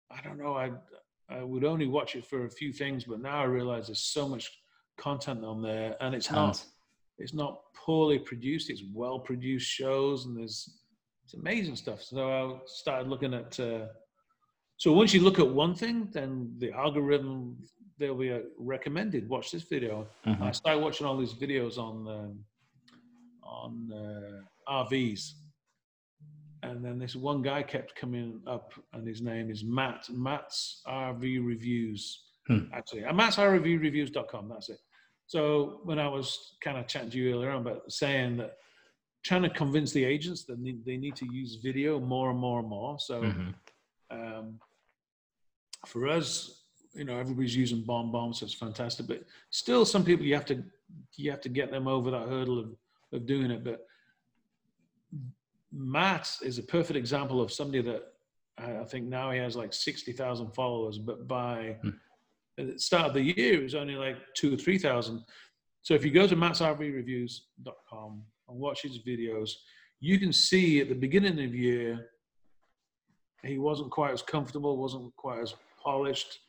[0.10, 0.72] I don't know, I
[1.30, 4.28] I would only watch it for a few things, but now I realize there's so
[4.28, 4.52] much
[4.98, 6.66] content on there, and it's not
[7.18, 8.70] it's not poorly produced.
[8.70, 10.70] It's well produced shows, and there's
[11.24, 12.02] it's amazing stuff.
[12.02, 13.60] So I started looking at.
[13.60, 13.86] Uh,
[14.78, 17.58] so once you look at one thing, then the algorithm
[17.98, 19.30] they'll be uh, recommended.
[19.30, 20.08] Watch this video.
[20.26, 20.42] Mhm.
[20.42, 22.44] I started watching all these videos on um,
[23.44, 24.42] on uh,
[24.84, 25.34] RVs,
[26.64, 30.08] and then this one guy kept coming up, and his name is Matt.
[30.10, 32.24] Matt's RV Reviews.
[32.48, 32.66] Hmm.
[32.74, 34.50] Actually, uh, Matt's RVReviews.com.
[34.50, 34.80] That's it.
[35.28, 38.58] So when I was kind of chatting to you earlier on about saying that
[39.24, 42.68] trying to convince the agents that they need to use video more and more and
[42.68, 42.98] more.
[43.00, 43.54] So Mhm.
[44.10, 44.60] um,
[45.86, 49.08] for us, you know, everybody's using BombBombs, so it's fantastic.
[49.08, 50.64] But still, some people you have to
[51.16, 52.76] you have to get them over that hurdle of
[53.14, 53.64] of doing it.
[53.64, 53.86] But
[55.72, 58.04] Matt is a perfect example of somebody that
[58.58, 61.90] I think now he has like sixty thousand followers, but by Hmm.
[62.58, 65.24] the start of the year it was only like two or three thousand.
[65.84, 69.52] So if you go to mattsrvreviews.com and watch his videos,
[70.00, 72.10] you can see at the beginning of the year
[73.44, 76.40] he wasn't quite as comfortable, wasn't quite as polished.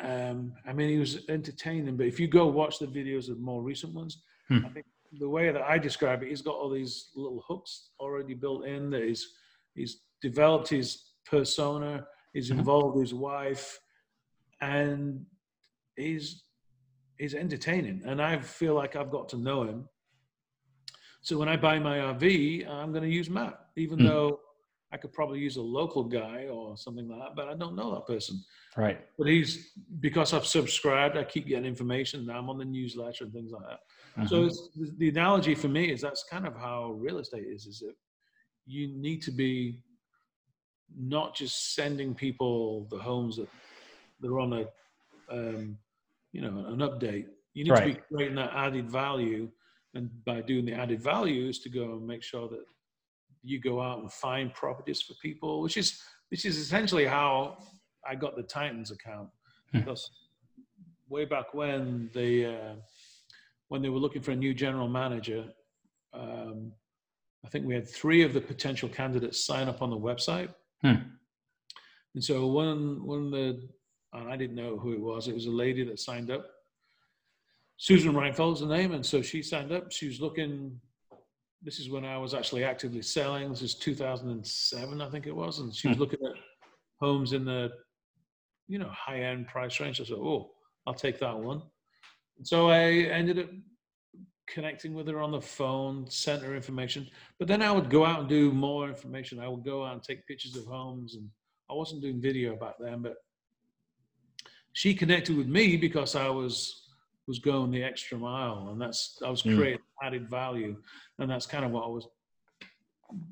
[0.00, 3.62] Um, I mean, he was entertaining, but if you go watch the videos of more
[3.62, 4.66] recent ones, Hmm.
[4.66, 4.86] I think
[5.18, 8.90] the way that I describe it, he's got all these little hooks already built in.
[8.90, 9.26] That he's
[9.74, 10.88] he's developed his
[11.26, 12.58] persona, he's Mhm.
[12.58, 13.78] involved his wife,
[14.60, 15.26] and
[15.96, 16.44] he's
[17.18, 18.02] he's entertaining.
[18.04, 19.88] And I feel like I've got to know him.
[21.22, 24.04] So when I buy my RV, I'm going to use Matt, even Hmm.
[24.04, 24.40] though
[24.92, 27.94] I could probably use a local guy or something like that, but I don't know
[27.94, 28.36] that person.
[28.76, 28.98] Right.
[29.18, 32.26] But he's because I've subscribed, I keep getting information.
[32.26, 33.80] Now I'm on the newsletter and things like that.
[34.28, 37.66] So it's, the analogy for me is that's kind of how real estate is.
[37.66, 37.94] Is that
[38.66, 39.82] you need to be
[40.96, 43.48] not just sending people the homes that
[44.20, 44.64] they're on a,
[45.30, 45.76] um,
[46.32, 47.26] you know, an update.
[47.54, 49.50] You need to be creating that added value,
[49.94, 52.64] and by doing the added value is to go and make sure that
[53.42, 56.00] you go out and find properties for people, which is
[56.30, 57.58] which is essentially how
[58.08, 59.28] I got the Titans account
[59.74, 59.80] Hmm.
[59.80, 60.10] because
[61.08, 62.74] way back when they uh,
[63.68, 65.46] when they were looking for a new general manager,
[66.12, 66.72] um,
[67.44, 70.48] I think we had three of the potential candidates sign up on the website.
[70.82, 70.94] Hmm.
[72.14, 73.68] And so one one of the
[74.12, 75.26] and I didn't know who it was.
[75.28, 76.46] It was a lady that signed up.
[77.76, 79.90] Susan Reinfeld's the name, and so she signed up.
[79.90, 80.80] She was looking.
[81.62, 83.48] This is when I was actually actively selling.
[83.50, 86.02] This is 2007, I think it was, and she was Hmm.
[86.02, 86.34] looking at
[87.00, 87.72] homes in the,
[88.68, 90.00] you know, high-end price range.
[90.00, 90.54] I said, "Oh,
[90.86, 91.62] I'll take that one."
[92.36, 92.82] And so I
[93.18, 93.50] ended up
[94.46, 97.08] connecting with her on the phone, sent her information.
[97.38, 99.38] But then I would go out and do more information.
[99.40, 101.28] I would go out and take pictures of homes, and
[101.70, 103.16] I wasn't doing video back then, but
[104.72, 106.80] she connected with me because I was
[107.26, 109.56] was going the extra mile, and that's I was Mm.
[109.56, 110.76] creating added value,
[111.18, 112.06] and that's kind of what I was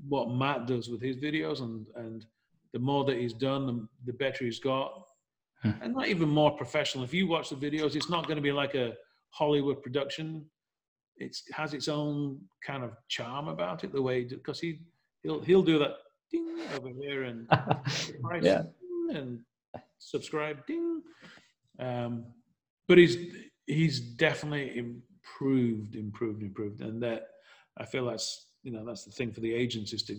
[0.08, 2.24] what Matt does with his videos, and and
[2.72, 5.06] the more that he's done, the, the better he's got,
[5.62, 5.72] Hmm.
[5.82, 7.04] and not even more professional.
[7.04, 8.94] If you watch the videos, it's not going to be like a
[9.30, 10.50] Hollywood production.
[11.16, 14.80] It's, it has its own kind of charm about it, the way because he
[15.22, 15.94] he'll he'll do that
[16.30, 17.48] ding over here and
[18.22, 18.62] price Yeah.
[19.10, 19.40] and
[19.98, 21.02] subscribe ding.
[21.78, 22.24] Um,
[22.88, 23.16] but he's
[23.66, 27.28] he's definitely improved, improved, improved, and that
[27.78, 30.16] I feel that's you know that's the thing for the agents is to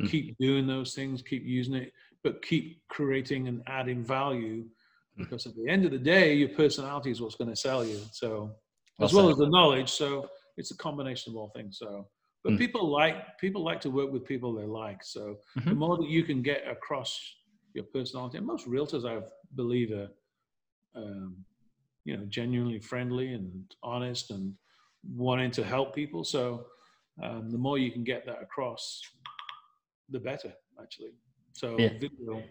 [0.00, 0.10] Mm.
[0.10, 1.92] keep doing those things, keep using it,
[2.24, 4.64] but keep creating and adding value.
[4.64, 4.68] Mm.
[5.18, 8.00] Because at the end of the day, your personality is what's going to sell you.
[8.10, 8.50] So,
[8.98, 9.32] Well as well said.
[9.32, 9.90] as the knowledge.
[9.90, 11.78] So it's a combination of all things.
[11.78, 12.08] So,
[12.42, 12.58] but Mm.
[12.58, 15.02] people like people like to work with people they like.
[15.02, 15.76] So the Mhm.
[15.78, 17.18] more that you can get across
[17.74, 19.22] your personality, and most realtors, I
[19.56, 20.08] believe, are
[20.94, 21.44] um,
[22.04, 24.54] you know genuinely friendly and honest and
[25.02, 26.22] wanting to help people.
[26.24, 26.66] So
[27.22, 29.00] um, the more you can get that across,
[30.08, 31.14] the better, actually.
[31.52, 31.90] So Yeah.
[31.98, 32.42] video.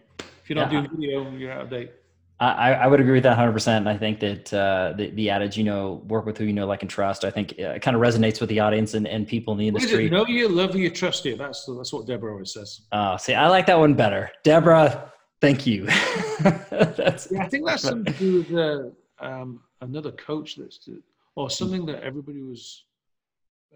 [0.42, 0.82] If you're not Yeah.
[0.82, 1.92] doing video, you're out of date.
[2.40, 3.76] I, I would agree with that 100%.
[3.76, 6.66] And I think that uh, the, the adage, you know, work with who you know,
[6.66, 9.52] like, and trust, I think uh, kind of resonates with the audience and, and people
[9.52, 10.06] in the industry.
[10.06, 10.12] it?
[10.12, 11.36] Know you, love you, trust you.
[11.36, 12.82] That's that's what Deborah always says.
[12.90, 14.32] Oh, see, I like that one better.
[14.42, 15.86] Deborah, thank you.
[16.40, 20.88] that's Yeah, I think that's something to do with uh, um, another coach that's
[21.36, 22.84] or something that everybody was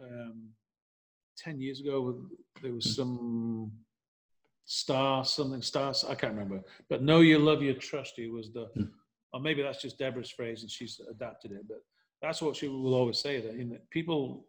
[0.02, 0.48] um,
[1.36, 2.18] ten years ago.
[2.60, 3.70] There was some
[4.68, 6.04] star something stars.
[6.06, 8.84] I can't remember, but know you, love you, trust you was the, Hmm.
[9.32, 11.66] or maybe that's just Deborah's phrase and she's adapted it.
[11.66, 11.78] But
[12.20, 14.46] that's what she will always say that in people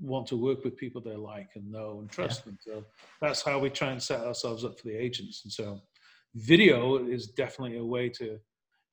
[0.00, 2.58] want to work with people they like and know and trust them.
[2.60, 2.84] So
[3.20, 5.42] that's how we try and set ourselves up for the agents.
[5.44, 5.80] And so
[6.34, 8.38] video is definitely a way to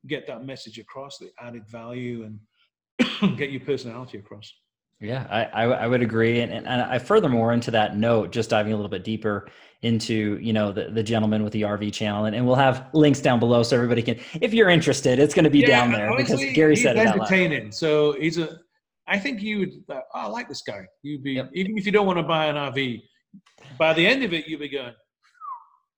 [0.05, 4.53] get that message across, the added value, and get your personality across.
[4.99, 6.39] Yeah, I, I, I would agree.
[6.39, 9.47] And, and I furthermore into that note, just diving a little bit deeper
[9.83, 13.19] into, you know, the, the gentleman with the RV channel and, and we'll have links
[13.19, 16.39] down below so everybody can, if you're interested, it's going to be down there because
[16.53, 17.71] Gary he's said it entertaining.
[17.71, 18.57] So he's a.
[19.09, 19.71] I think you would.
[19.87, 20.81] Uh, oh, I like this guy.
[21.03, 21.51] You'd be Yep.
[21.53, 23.01] even if you don't want to buy an RV.
[23.77, 24.93] By the end of it, you'll be going.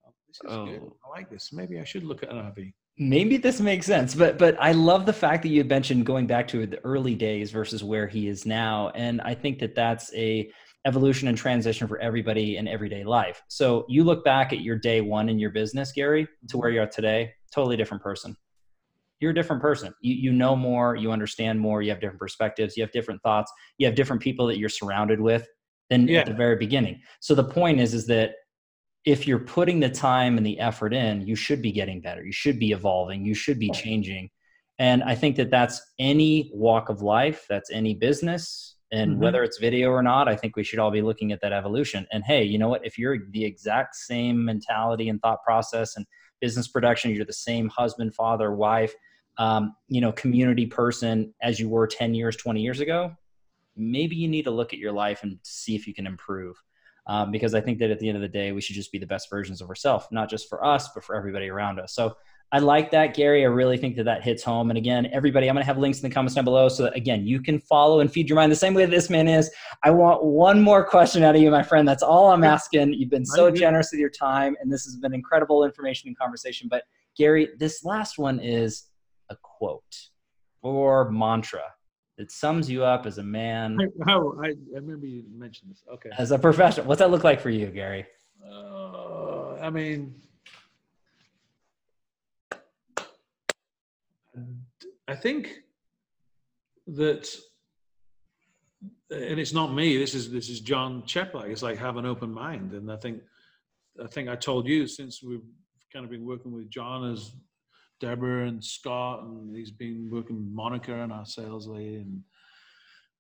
[0.06, 0.82] Oh, this is good.
[0.84, 0.98] Oh.
[1.06, 1.52] I like this.
[1.52, 2.72] Maybe I should look at an RV.
[3.02, 6.28] Maybe this makes sense, but but I love the fact that you had mentioned going
[6.28, 10.14] back to the early days versus where he is now, and I think that that's
[10.14, 10.52] a
[10.86, 13.42] evolution and transition for everybody in everyday life.
[13.48, 16.82] So you look back at your day one in your business, Gary, to where you
[16.82, 18.36] are today, totally different person.
[19.22, 19.94] You're a different person.
[20.02, 23.50] You you know more, you understand more, you have different perspectives, you have different thoughts,
[23.78, 25.48] you have different people that you're surrounded with
[25.90, 26.20] than Yeah.
[26.20, 27.00] at the very beginning.
[27.22, 28.32] So the point is is that
[29.06, 32.24] if you're putting the time and the effort in, you should be getting better.
[32.24, 33.26] You should be evolving.
[33.26, 34.30] You should be changing.
[34.78, 38.76] And I think that that's any walk of life, that's any business.
[38.92, 39.20] And Mhm.
[39.20, 42.08] whether it's video or not, I think we should all be looking at that evolution.
[42.12, 42.86] And hey, you know what?
[42.86, 46.06] If you're the exact same mentality and thought process and
[46.42, 48.94] business production, you're the same husband, father, wife,
[49.38, 53.16] um, you know, community person as you were 10 years, 20 years ago,
[53.76, 56.62] maybe you need to look at your life and see if you can improve
[57.08, 59.00] um, because I think that at the end of the day, we should just be
[59.00, 61.94] the best versions of ourselves, not just for us, but for everybody around us.
[61.94, 62.16] So
[62.52, 63.44] I like that, Gary.
[63.44, 64.72] I really think that that hits home.
[64.72, 66.96] And again, everybody, I'm going to have links in the comments down below so that,
[66.96, 69.52] again, you can follow and feed your mind the same way this man is.
[69.84, 71.88] I want one more question out of you, my friend.
[71.88, 72.94] That's all I'm asking.
[72.94, 76.68] You've been so generous with your time, and this has been incredible information and conversation.
[76.72, 76.86] But
[77.16, 78.90] Gary, this last one is
[79.30, 80.10] a quote
[80.64, 81.62] or mantra
[82.20, 85.82] that sums you up as a man, How I, I remember you mentioned this.
[85.92, 86.10] Okay.
[86.18, 86.86] as a professional.
[86.86, 88.06] What's that look like for you, Gary?
[88.46, 90.16] Uh, I mean,
[95.08, 95.62] I think
[96.88, 97.34] that,
[99.10, 99.98] and it's not me.
[99.98, 101.50] This is this is John Cheplack.
[101.50, 103.22] It's like have an open mind, and I think
[104.04, 105.46] I think I told you since we've
[105.94, 107.32] kind of been working with John as
[108.00, 112.24] Deborah and Scott, and he's been working with Monica and our sales lady, and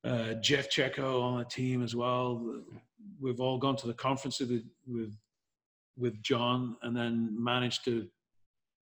[0.04, 2.64] uh, Jeff Checo on the team as well.
[3.20, 5.16] We've all gone to the conference with with
[5.98, 8.08] with John, and then managed to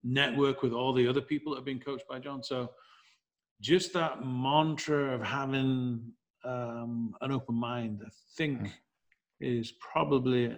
[0.04, 2.44] network with all the other people that have been coached by John.
[2.44, 2.72] So
[3.60, 6.12] just that mantra of having
[6.46, 8.72] um, an open mind, I think, Mm.
[9.40, 10.56] is probably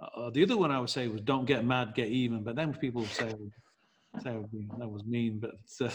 [0.00, 2.42] uh, the other one I would say was don't get mad, get even.
[2.42, 3.34] But then people say
[4.22, 5.52] say it would be- that was mean, but
[5.84, 5.90] uh,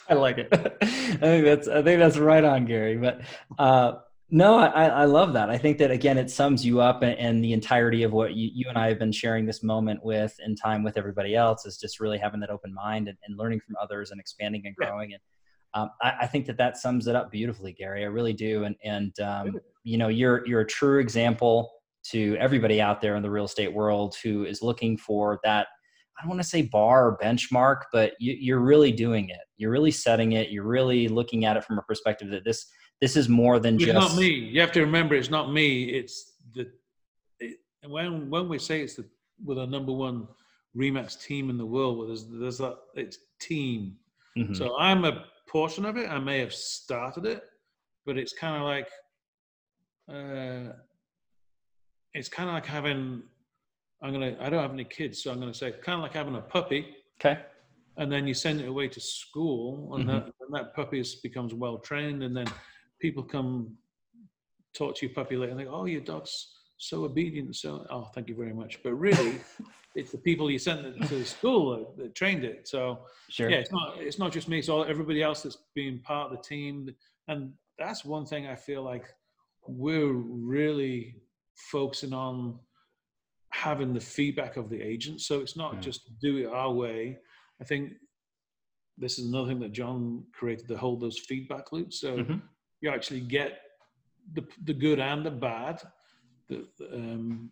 [0.08, 0.48] I like it.
[0.52, 2.96] I think that's I think that's right on, Gary.
[2.96, 3.22] But
[3.58, 5.50] uh, no, I, I love that.
[5.50, 8.50] I think that again, it sums you up, and, and the entirety of what you,
[8.52, 11.78] you and I have been sharing this moment with, and time with everybody else, is
[11.78, 15.10] just really having that open mind and, and learning from others and expanding and growing.
[15.10, 15.16] Yeah.
[15.16, 18.02] And um, I, I, think that that sums it up beautifully, Gary.
[18.02, 18.64] I really do.
[18.64, 21.70] And and um, you know, you're you're a true example
[22.10, 25.68] to everybody out there in the real estate world who is looking for that
[26.18, 29.40] I don't want to say bar or benchmark, but you, are really doing it.
[29.58, 30.50] You're really setting it.
[30.50, 32.66] You're really looking at it from a perspective that this
[33.00, 33.94] this is more than it's just.
[33.94, 34.28] not me.
[34.28, 35.84] You have to remember, it's not me.
[35.84, 36.70] It's the
[37.40, 39.04] it, when when we say it's the
[39.44, 40.26] with a number one
[40.76, 43.96] Remax team in the world, where there's there's that it's team.
[44.38, 44.54] Mm-hmm.
[44.54, 46.08] So I'm a portion of it.
[46.08, 47.42] I may have started it,
[48.06, 48.88] but it's kind of like.
[50.08, 50.72] Uh,
[52.14, 53.22] it's kind of like having
[54.02, 54.36] I'm gonna.
[54.40, 56.94] I don't have any kids, so I'm gonna say kind of like having a puppy.
[57.20, 57.40] Okay.
[57.98, 60.12] And then you send it away to school, and, mm-hmm.
[60.12, 62.46] that, and that puppy becomes well trained, and then
[63.00, 63.74] people come
[64.74, 68.10] talk to your puppy later and they go, "Oh, your dog's so obedient." So, oh,
[68.14, 68.82] thank you very much.
[68.82, 69.40] But really,
[69.94, 72.68] it's the people you sent it to school that, that, trained it.
[72.68, 73.50] So, sure.
[73.50, 73.96] yeah, it's not.
[73.98, 74.58] It's not just me.
[74.58, 76.94] It's all everybody else that's being part of the team,
[77.28, 79.06] and that's one thing I feel like
[79.66, 81.16] we're really
[81.54, 82.58] focusing on
[83.56, 85.20] having the feedback of the agent.
[85.20, 85.80] So it's not yeah.
[85.80, 87.18] just do it our way.
[87.60, 87.92] I think
[88.98, 92.00] this is another thing that John created to hold those feedback loops.
[92.00, 92.38] So mm-hmm.
[92.80, 93.60] you actually get
[94.34, 95.82] the the good and the bad,
[96.48, 97.50] the um,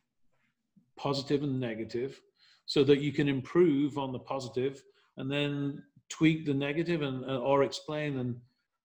[0.97, 2.21] positive and negative,
[2.67, 4.83] so that you can improve on the positive
[5.17, 8.19] and then tweak the negative and or explain.
[8.19, 8.37] And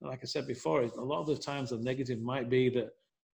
[0.02, 2.92] like I said before, a lot of the times the negative might be that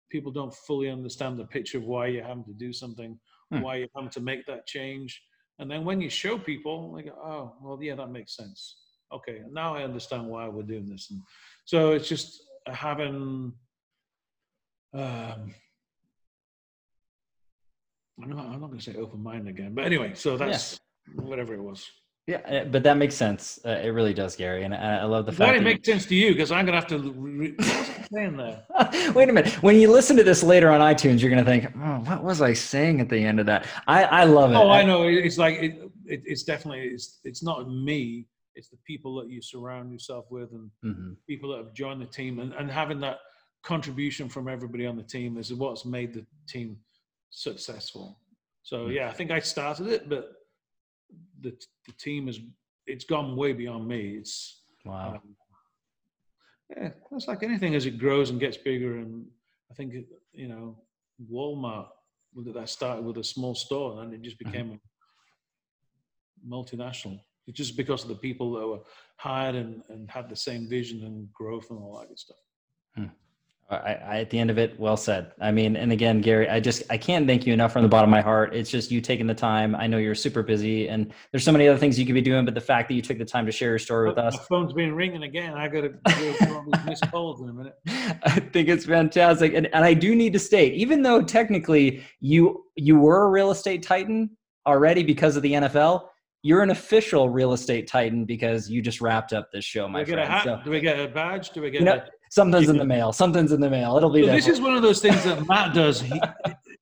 [0.08, 3.18] people don't fully understand the picture of why you're having to do something
[3.58, 3.62] hmm.
[3.62, 5.20] why you come to make that change.
[5.58, 8.76] And then when you show people, like, oh, well, yeah, that makes sense.
[9.12, 11.10] Okay, now I understand why we're doing this.
[11.10, 11.20] And
[11.64, 13.52] so it's just having,
[14.94, 15.54] um,
[18.22, 20.80] I'm not, I'm not going to say open mind again, but anyway, so that's
[21.14, 21.86] whatever it was.
[22.26, 23.58] Yeah, uh, but that makes sense.
[23.64, 25.50] Uh, it really does, Gary, and I, I love the fact.
[25.50, 26.32] Why it makes sense to you?
[26.32, 26.98] Because I'm gonna have to.
[26.98, 27.56] Re-
[28.12, 28.62] saying there?
[29.12, 29.60] Wait a minute.
[29.62, 32.52] When you listen to this later on iTunes, you're gonna think, "Oh, what was I
[32.52, 34.54] saying at the end of that?" I, I love it.
[34.54, 35.02] Oh, I know.
[35.08, 38.28] It's like it, it, it's definitely it's it's not me.
[38.54, 41.12] It's the people that you surround yourself with, and mm-hmm.
[41.26, 43.18] people that have joined the team, and, and having that
[43.64, 46.76] contribution from everybody on the team is what's made the team
[47.30, 48.20] successful.
[48.62, 48.92] So mm-hmm.
[48.92, 50.32] yeah, I think I started it, but
[51.40, 51.50] the,
[51.86, 52.40] the team has
[52.86, 54.16] it's gone way beyond me.
[54.18, 55.14] It's wow.
[55.14, 55.36] Um,
[56.70, 58.98] yeah, it's like anything as it grows and gets bigger.
[58.98, 59.26] And
[59.70, 59.94] I think
[60.32, 60.76] you know,
[61.30, 61.88] Walmart
[62.34, 64.50] that started with a small store and it just mm-hmm.
[64.50, 66.52] became mm-hmm.
[66.52, 67.20] a multinational.
[67.46, 68.80] It's just because of the people that were
[69.16, 72.36] hired and, and had the same vision and growth and all that good stuff.
[72.94, 73.04] Hmm.
[73.70, 75.32] I, I, at the end of it, well said.
[75.40, 78.10] I mean, and again, Gary, I just I can't thank you enough from the bottom
[78.10, 78.54] of my heart.
[78.54, 79.74] It's just you taking the time.
[79.74, 82.44] I know you're super busy, and there's so many other things you could be doing,
[82.44, 84.36] but the fact that you took the time to share your story with us.
[84.36, 85.54] My phone's been ringing again.
[85.54, 87.74] I got to miss calls in a minute.
[88.24, 92.64] I think it's fantastic, and and I do need to state, even though technically you
[92.76, 94.30] you were a real estate titan
[94.66, 96.08] already because of the NFL,
[96.42, 100.12] you're an official real estate titan because you just wrapped up this show, my do
[100.12, 100.42] friend.
[100.44, 101.50] So, do we get a badge?
[101.50, 101.80] Do we get?
[101.80, 103.12] You know, a, something's in the mail.
[103.12, 103.96] Something's in the mail.
[103.96, 104.24] It'll be.
[104.24, 106.02] So this is one of those things that Matt does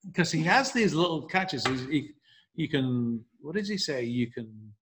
[0.07, 1.67] because he, he, has these little catches.
[1.67, 2.11] He's, he,
[2.55, 3.25] you can.
[3.41, 4.05] What does he say?
[4.05, 4.73] You can.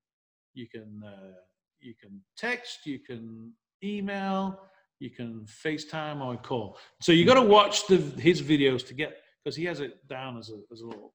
[0.55, 1.03] You can.
[1.05, 1.33] Uh,
[1.81, 2.81] you can text.
[2.85, 3.53] You can
[3.83, 4.61] email.
[4.99, 6.77] You can FaceTime or call.
[7.01, 10.37] So you got to watch the his videos to get because he has it down
[10.39, 11.15] as a as a little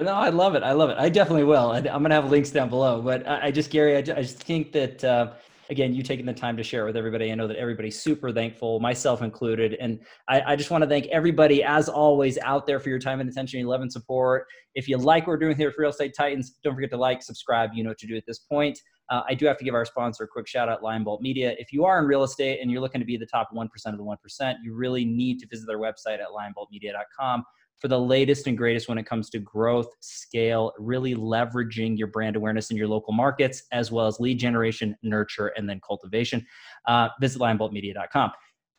[0.00, 0.62] no, I love it.
[0.62, 0.98] I love it.
[0.98, 1.70] I definitely will.
[1.70, 3.00] I, am going to have links down below.
[3.00, 5.32] But I, I just, Gary, I, I, just think that, uh,
[5.70, 7.30] again, you taking the time to share it with everybody.
[7.30, 9.76] I know that everybody's super thankful, myself included.
[9.80, 13.20] And I, I just want to thank everybody, as always, out there for your time
[13.20, 14.46] and attention, your love and support.
[14.74, 17.22] If you like what we're doing here for Real Estate Titans, don't forget to like,
[17.22, 17.70] subscribe.
[17.74, 18.78] You know what to do at this point.
[19.10, 21.54] Uh, I do have to give our sponsor a quick shout out, Lion Bolt Media.
[21.58, 23.96] If you are in real estate and you're looking to be the top 1% of
[23.98, 27.44] the 1%, you really need to visit their website at lionboltmedia.com
[27.78, 32.36] for the latest and greatest when it comes to growth, scale, really leveraging your brand
[32.36, 36.44] awareness in your local markets, as well as lead generation, nurture, and then cultivation.
[36.86, 38.32] Uh, visit lionboltmedia.com.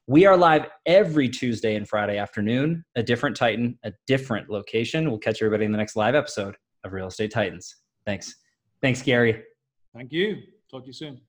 [0.07, 5.09] We are live every Tuesday and Friday afternoon, a different Titan, a different location.
[5.09, 7.75] We'll catch everybody in the next live episode of Real Estate Titans.
[8.05, 8.33] Thanks.
[8.81, 9.43] Thanks, Gary.
[9.93, 10.37] Thank you.
[10.71, 11.26] Talk to you soon.